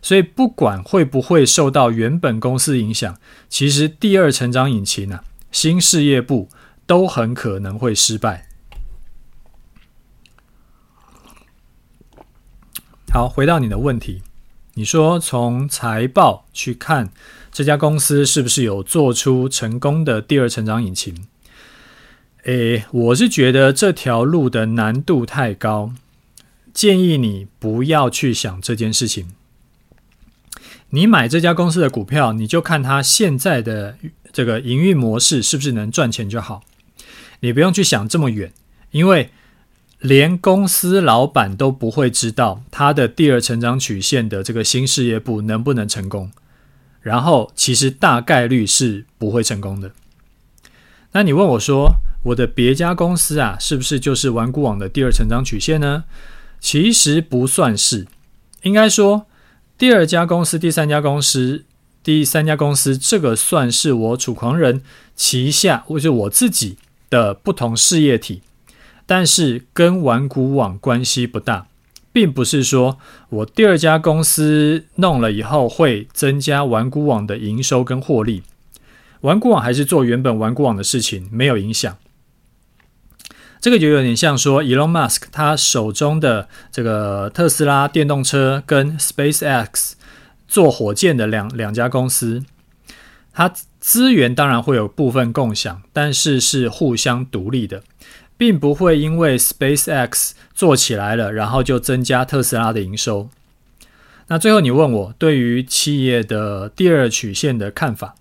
[0.00, 3.16] 所以不管会不会受到原本公司影响，
[3.48, 6.48] 其实第二成长引擎啊，新事业部
[6.92, 8.46] 都很可能会失败。
[13.10, 14.20] 好，回到你的问题，
[14.74, 17.10] 你说从财报去看
[17.50, 21.26] 这家公司是不是有做出成功的第二成长引擎？
[22.42, 25.94] 诶，我是觉得这条路的难度太高，
[26.74, 29.32] 建议你不要去想这件事情。
[30.90, 33.96] 你买这家公司的股票，你就看它现在的
[34.30, 36.62] 这个营运模式是不是能赚钱就好，
[37.42, 38.52] 你不用去想这么远，
[38.90, 39.30] 因为。
[40.02, 46.32] 连公司老板都不会知道他的第二成长曲线的这个新事业部能不能成功，
[47.02, 49.92] 然后其实大概率是不会成功的。
[51.12, 51.92] 那你问我说，
[52.24, 56.02] 我的别家公司啊，是不是就是顽固网的第二成长曲线呢？
[56.58, 58.08] 其实不算是，
[58.62, 59.26] 应该说
[59.78, 61.64] 第二家公司、第三家公司、
[62.02, 64.82] 第三家公司，这个算是我楚狂人
[65.14, 66.76] 旗下或者我自己
[67.12, 68.40] 的不同事业体，
[69.04, 71.66] 但是跟玩股网关系不大，
[72.10, 72.98] 并不是说
[73.28, 78.42] 我第二家公司弄了以后会增加玩股网的营收跟获利。
[79.20, 81.98] 玩股网还是做原本玩股网的事情，没有影响。
[83.60, 89.92] 这个就有点像说，Elon Musk 他手中的这个特斯拉电动车跟 SpaceX
[90.48, 92.42] 做火箭的两两家公司，
[93.32, 97.82] 它资源当然会有部分共享，但是是互相独立的，
[98.36, 103.28] 并不会因为 SpaceX 做起来了，然后就增加特斯拉的营收。
[104.28, 108.14] 那最后你问我对于企业的第二曲线的看法？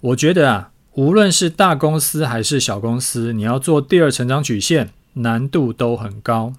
[0.00, 6.52] 我觉得啊，无论是大公司还是小公司，你要做第二成长曲线，难度都很高，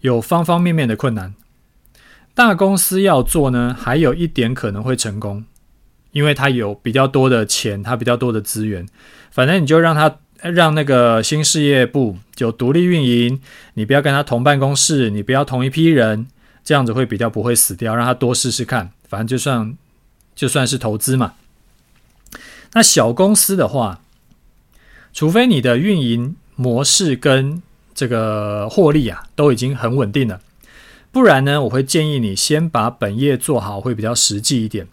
[0.00, 1.34] 有方方面面的困难。
[2.34, 5.44] 大公司要做呢，还有一点可能会成功，
[6.12, 8.86] 因为他有比较多的钱，他比较多的资源。
[9.30, 13.40] 反正你就让他让那个新事业部就独立运营，
[13.74, 16.26] 你不要跟他同办公室，你不要同一批人，
[16.64, 17.94] 这样子会比较不会死掉。
[17.94, 19.76] 让他多试试看，反正就算
[20.34, 21.34] 就算是投资嘛。
[22.72, 24.00] 那小公司的话，
[25.12, 27.62] 除非你的运营模式跟
[27.94, 30.40] 这个获利啊都已经很稳定了，
[31.10, 34.86] 不然呢，我会建议你先把本业做好，会比较实际一点，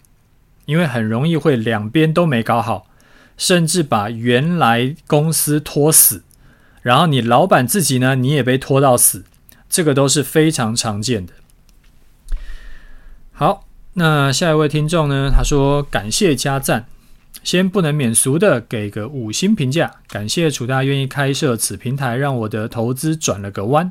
[0.68, 2.88] 因为很容易会两边都没搞好，
[3.38, 6.22] 甚至把原来公司拖死，
[6.82, 9.24] 然后你老板自己呢，你也被拖到死，
[9.70, 11.32] 这个都是非常常见的。
[13.32, 13.64] 好，
[13.94, 16.84] 那下一位听众呢，他说感谢加赞。
[17.42, 23.90] 先不能免俗的给个五星评价，感谢楚大愿意开设此平台，让我的投资转了个弯。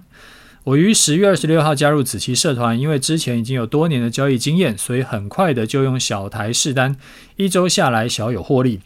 [0.67, 6.97] 我于十月二十六号加入子期社团，因为之前已经有多年的交易经验，所以很快的就用小台试单，
[7.37, 8.81] 一周下来小有获利。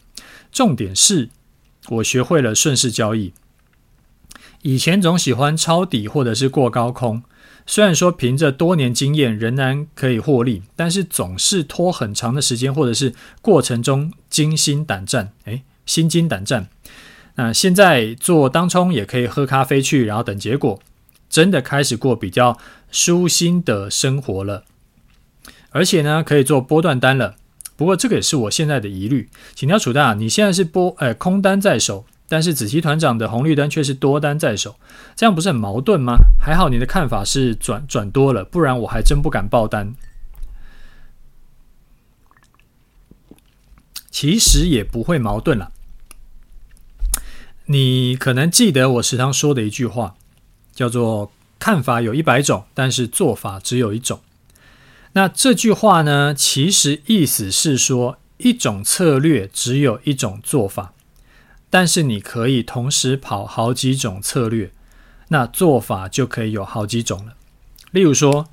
[0.52, 1.30] 重点是
[1.88, 3.32] 我学会了顺势交易，
[4.62, 7.24] 以前总喜欢抄底或者是过高空。
[7.66, 16.68] 虽然说凭着多年经验仍然可以获利，但是总是拖很长的时间，或者是过程中惊心胆战，诶，心惊胆战。
[17.34, 20.80] 那现在做当冲也可以喝咖啡去，然后等结果，
[21.32, 22.58] 真的开始过比较
[22.90, 24.64] 舒心的生活了。
[25.70, 27.36] 而且呢，可以做波段单了。
[27.74, 32.04] 不过这个也是我现在的疑虑，请教楚大，你现在是波，呃，空单在手。
[32.28, 34.76] 但是子期团长的红绿灯却是多单在手，
[35.16, 36.16] 这样不是很矛盾吗？
[36.38, 39.94] 还好你的看法是转转多了，不然我还真不敢爆单。
[44.10, 45.72] 其实也不会矛盾了。
[47.66, 50.14] 你可能记得我时常说的一句话，
[50.74, 54.20] 叫做“看法有一百种，但是做法只有一种”。
[55.14, 60.92] 那这句话呢，其实意思是说，一种策略只有一种做法。
[61.68, 64.70] 但是你可以同时跑好几种策略，
[65.28, 67.34] 那做法就可以有好几种了。
[67.90, 68.46] 例如说，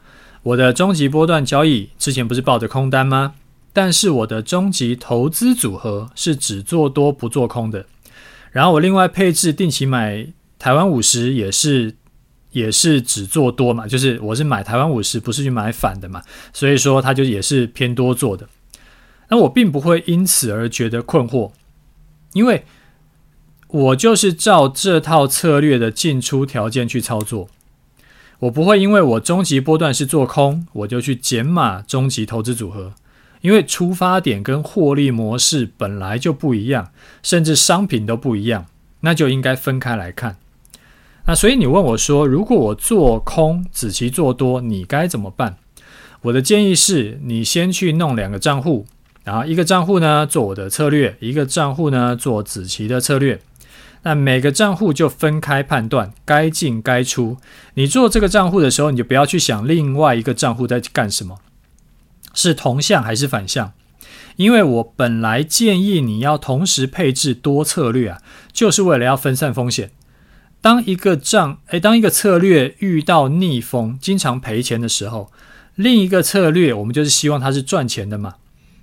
[0.43, 3.35] 我的终极波段交易之前不是抱着空单吗？
[3.71, 7.85] 但是我的终极投资组合是只做多不做空的。
[8.51, 11.95] 然后我另外配置定期买台湾五十，也是
[12.51, 16.21] 也是只做多嘛，就是我是买台湾五十，不是去买反的嘛，
[16.53, 18.47] 所以说它就也是偏多做的。
[19.29, 21.51] 那我并不会因此而觉得困惑，
[22.33, 22.63] 因为。
[23.71, 27.47] 我就是照这套策略的进出条件去操作，
[28.39, 32.95] 我不会因为我终极波段是做空，我就去减码终极投资组合，
[33.41, 36.89] 因为出发点跟获利模式本来就不一样，
[37.21, 38.65] 甚至商品都不一样，
[39.01, 40.37] 那就应该分开来看。
[41.29, 45.57] 那所以你问我说，如果我做空子期做多，你该怎么办？
[46.23, 48.87] 我的建议是你先去弄两个账户，
[49.23, 53.39] 然后一个账户呢做我的策略，一个账户呢做子期的策略。
[54.01, 57.37] 那每个账户就分开判断，该进该出。
[57.75, 61.37] 你做这个账户的时候，你就不要去想另外一个账户在干什么，
[62.33, 63.73] 是同向还是反向？
[64.37, 68.19] 因为我本来建议你要同时配置多策略啊，
[68.51, 69.91] 就是为了要分散风险。
[70.61, 75.31] 当一个账，诶，当一个策略遇到逆风，经常赔钱的时候，
[75.75, 78.35] 另一个策略我们就是希望它是赚钱的嘛。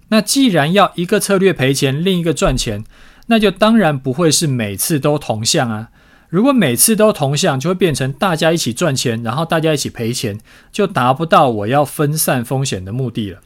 [0.09, 2.85] 那既然要一个策略赔钱，另一个赚钱。
[3.29, 5.91] 那就当然不会是每次都同向啊！
[6.29, 10.39] 如果每次都同向，就会变成大家一起赚钱，然后大家一起赔钱，
[10.71, 13.41] 就达不到我要分散风险的目的了。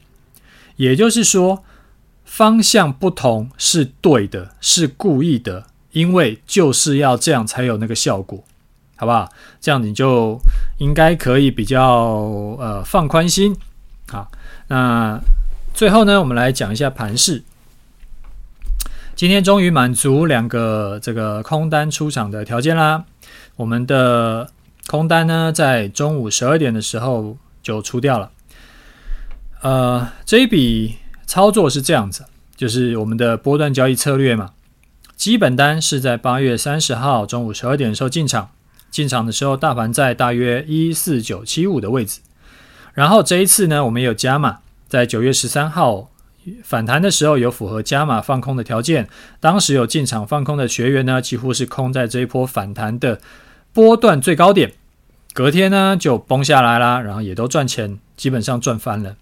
[0.75, 1.63] 也就是说，
[2.23, 8.43] 方向不同是对的，是故意的，因为就是要这样才有那个效果，
[8.95, 9.29] 好不好？
[9.59, 10.39] 这样你就
[10.79, 11.85] 应该可以比较
[12.59, 13.55] 呃放宽心。
[14.09, 14.31] 好，
[14.67, 15.19] 那
[15.73, 17.43] 最后呢，我们来讲一下盘势。
[19.15, 23.05] 今天终于满足两个这个空单出场的条件啦。
[23.55, 24.49] 我们的
[24.87, 28.31] 空单呢，在中午十二点的时候就出掉了。
[29.61, 30.95] 呃，这一笔
[31.27, 32.25] 操作是这样子，
[32.55, 34.51] 就是我们的波段交易策略嘛。
[35.21, 38.49] 基本单是在八月三十号中午十二点的时候进场，
[38.89, 42.21] 进场的时候大盘在大约一四九七五的位置。
[42.95, 46.09] 然后这一次呢，我们有加码，在九月十三号。
[46.63, 49.07] 反弹的时候有符合加码放空的条件，
[49.39, 53.21] 当时有进场放空的学员呢，几乎是空在这一波反弹的
[53.71, 54.73] 波段最高点，
[55.33, 59.15] 隔天呢就崩下来啦，然后也都赚钱，基本上赚翻了。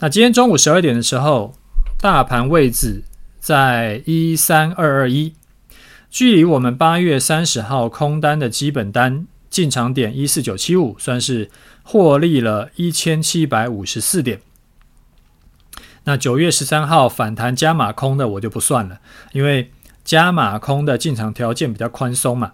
[0.00, 1.54] 那今天中午十二点的时候，
[2.00, 3.04] 大盘位置
[3.40, 5.34] 在一三二二一，
[6.10, 11.50] 距离我们八月三十号空单的基本单进场点一四九七五，算是
[11.82, 14.40] 获利了一千七百五十四点。
[16.04, 19.00] 那九月十三号反弹加码空的我就不算了，
[19.32, 19.70] 因为
[20.04, 22.52] 加码空的进场条件比较宽松嘛，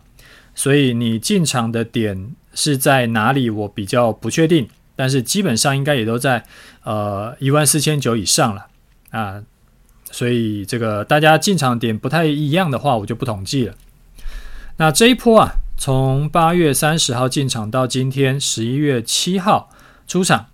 [0.55, 6.45] 所以你进场的点是在哪里，我比较不确定，但是基本上应该也都在
[6.85, 8.67] 呃一万四千九以上了
[9.11, 9.43] 啊，
[10.17, 13.75] 所以这个大家进场点不太一样的话，我就不统计了。
[14.79, 19.69] 那这一波啊，从八月三十号进场到今天十一月七号
[20.09, 20.47] 出场，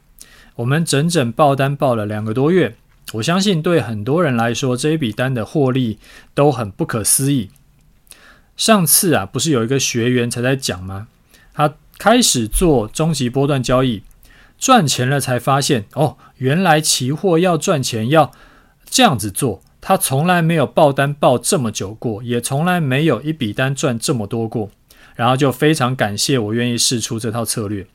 [0.57, 2.75] 我们整整爆单爆了两个多月。
[3.13, 6.01] 我相信对很多人来说，这一笔单的获利
[6.35, 7.51] 都很不可思议。
[8.57, 11.07] 上次啊，不是有一个学员才在讲吗？
[11.55, 14.03] 他开始做终极波段交易，
[14.59, 18.33] 赚钱了才发现，哦，原来期货要赚钱要
[18.93, 19.63] 这样子做。
[19.81, 24.71] 他从来没有爆单爆这么久过，也从来没有一笔单赚这么多过。
[25.17, 27.87] 然后就非常感谢我愿意试出这套策略。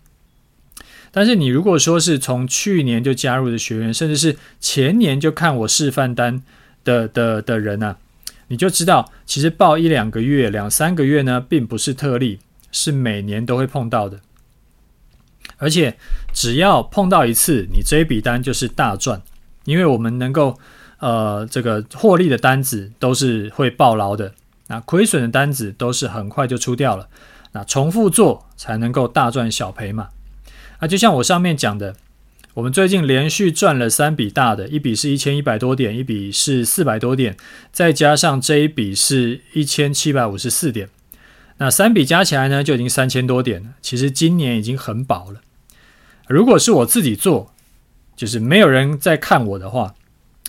[1.11, 6.43] 但是你如果说是从去年就加入的学员，甚至是前年就看我示范单
[6.83, 7.97] 的的的人呢、啊，
[8.49, 12.39] 你就知道，其实报一两个月、两三个月呢，并不是特例，
[12.71, 14.19] 是每年都会碰到的。
[15.57, 15.97] 而且
[16.33, 19.21] 只要碰到一次，你这一笔单就是大赚，
[19.63, 20.59] 因为我们能够
[20.99, 24.33] 呃这个获利的单子都是会抱牢的，
[24.67, 27.07] 那亏损的单子都是很快就出掉了，
[27.51, 30.09] 那重复做才能够大赚小赔嘛。
[30.79, 31.95] 啊，就像我上面讲的，
[32.55, 37.35] 我们最近连续赚了三笔大的，一笔是一千一百多点，一笔是四百多点，
[37.71, 40.89] 再加上这一笔是一千七百五十四点，
[41.57, 43.69] 那三笔加起来呢，就已经三千多点了。
[43.81, 45.41] 其实今年已经很饱了。
[46.27, 47.53] 如果是我自己做，
[48.15, 49.95] 就是没有人在看我的话，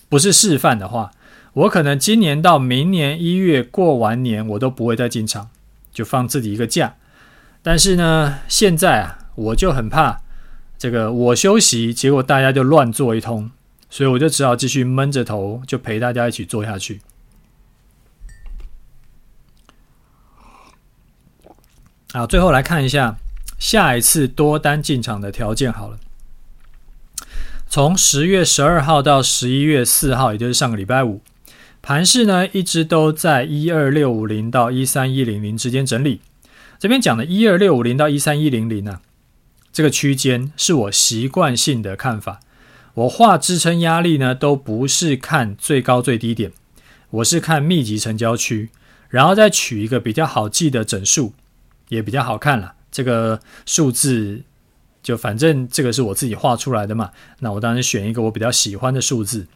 [0.08, 1.12] 不是示范的话，
[1.52, 5.50] 我可能今年到明年一月过完年，我都不会再进场，
[5.92, 6.96] 就放自己一个假。
[7.62, 9.16] 但是呢，现在啊。
[9.38, 10.20] 我就很怕
[10.76, 13.52] 这个，我休息，结果大家就乱做一通，
[13.88, 17.00] 所以我就只好继续闷着头，就陪大家一起做下去。
[22.12, 23.16] 好，最后来看一下
[23.60, 25.96] 下一次多单进场的条件好了。
[27.70, 31.20] 从十月十二号到十一月四号，也就是上个礼拜五，
[31.82, 36.22] 盘市呢一直都在一二六五零到一三一零零之间整理。
[36.78, 39.00] 这边讲的一二六五零到一三一零零呢。
[39.70, 42.40] 这个区间是我习惯性的看法，
[42.94, 46.50] 我画支撑压力呢，都不是看最高最低点，
[47.10, 48.70] 我是看密集成交区，
[49.10, 51.34] 然后再取一个比较好记的整数，
[51.90, 52.72] 也比较好看了。
[52.90, 54.40] 这个数字
[55.08, 59.46] 就反正这个是我自己画出来的嘛，那我当然选一个我比较喜欢的数字，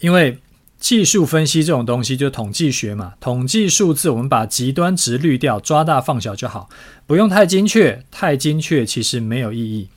[0.00, 0.38] 因为。
[0.80, 6.68] 技术分析这种东西就统计学嘛，统计数字我们把极端值滤掉，抓大放小就好，
[7.06, 9.88] 不用太精确，太精确其实没有意义。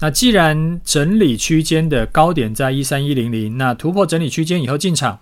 [0.00, 5.20] 那既然整理区间的高点在一三一零零，那突破整理区间以后进场，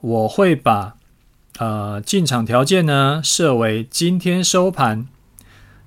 [0.00, 0.94] 我会把
[1.58, 5.06] 呃进场条件呢设为今天收盘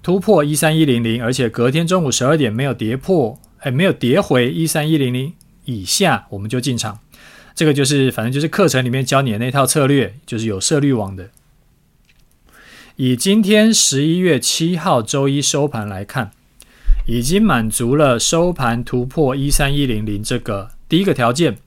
[0.04, 5.34] 突破一三一零零，而且隔天中午十二点没有跌破，哎，没有跌回一三一零零
[5.66, 7.00] 以下，我们就进场。
[7.54, 11.30] 这个就是，反正就是课程里面教你的那套策略，就是有设滤网的。
[12.96, 16.32] 以今天十一月七号周一收盘来看，
[17.06, 21.58] 已经满足了收盘突破一三一零零这个第一个条件，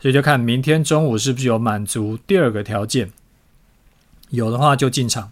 [0.00, 3.10] 所以就看明天中午是不是有满足第二个条件，
[4.30, 5.30] 有的话就进场。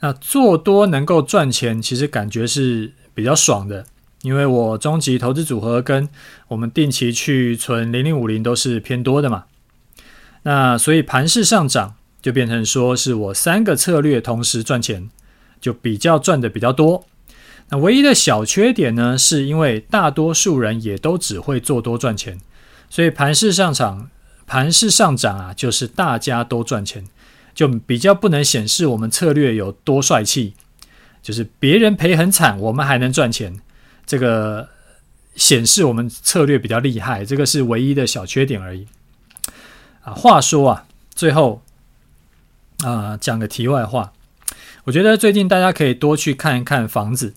[0.00, 3.86] 那做多能够赚钱，其实感觉是比较爽的。
[4.22, 6.08] 因为我终极投资组合跟
[6.48, 9.44] 我们定期去存零零五零都是偏多的嘛，
[10.42, 15.10] 那所以盘势上涨，就变成说是我三个策略同时赚钱，
[15.60, 17.04] 就比较赚的比较多。
[17.68, 22.40] 那唯一的小缺点呢，是因为大多数人也都只会做多赚钱，
[22.90, 24.10] 所以盘势上涨，
[24.46, 27.04] 盘势上涨啊，就是大家都赚钱，
[27.56, 30.52] 就比较不能显示我们策略有多帅气，
[31.22, 33.58] 就是别人赔很惨，我们还能赚钱，
[34.04, 34.68] 这个
[35.34, 38.86] 显示我们策略比较厉害，这个是唯一的小缺点而已。
[40.02, 41.62] 啊，话说啊，最后
[42.84, 44.12] 啊，讲个题外话，
[44.84, 47.32] 我觉得最近大家可以多去看一看房子。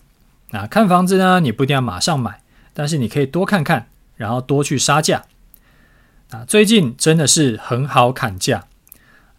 [0.50, 2.42] 啊，看房子呢，你不一定要马上买，
[2.74, 5.24] 但是你可以多看看，然后多去杀价。
[6.30, 8.66] 啊，最近真的是很好砍价。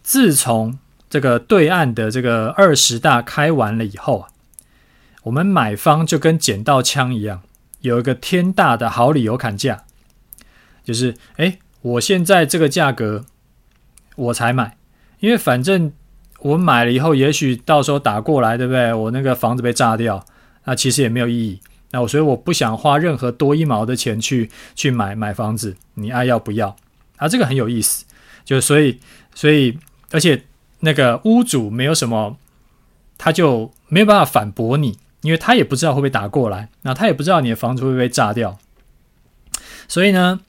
[0.04, 0.78] 自从
[1.10, 4.30] 这个对岸的这个二十大开完了以后啊，
[5.24, 7.41] 我们买方就跟捡到枪一样，
[7.82, 9.84] 有一个天大的好理由砍价，
[10.84, 13.26] 就是哎，我现在这个价格
[14.16, 14.78] 我才买，
[15.20, 15.93] 因为反正
[16.39, 18.93] 我买了以后，也许到时候打过来，对不对？
[18.93, 20.26] 我那个房子被炸掉。
[20.64, 26.76] 那其实也没有意义，那我所以我不想花任何多一毛的钱去去买买房子，你爱要不要？
[27.18, 28.06] 啊，这个很有意思，
[28.45, 28.99] 就所以
[29.34, 29.80] 所以
[30.12, 30.43] 而且
[30.82, 32.38] 那个屋主没有什么，
[33.18, 38.57] 他就没有办法反驳你，因为他也不知道会不会打过来，那他也不知道你的房子会不会炸掉，
[39.88, 40.41] 所以呢，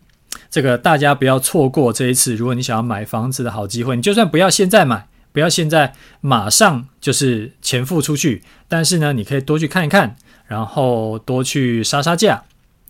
[0.51, 5.09] 这个大家不要错过这一次，如果你想要买房子的好机会，你就算不要现在买。
[5.35, 12.43] 不要现在马上就是钱付出去，但是呢，你可以多去看一看，然后多去杀杀价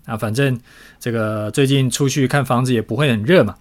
[0.07, 0.17] 啊。
[0.17, 0.61] 反正
[0.99, 3.55] 这个最近出去看房子也不会很热嘛。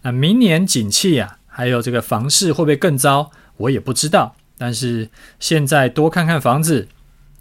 [0.00, 4.34] 那明年景气啊，还有这个房市会不会更糟，我也不知道。
[4.58, 6.88] 但是现在多看看房子，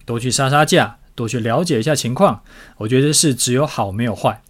[0.06, 2.44] 多去杀杀价，多去了解一下情况，
[2.78, 4.44] 我觉得是只有好没有坏。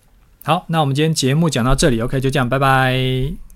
[0.43, 3.52] 好，那我们今天节目讲到这里，OK，就这样，拜拜。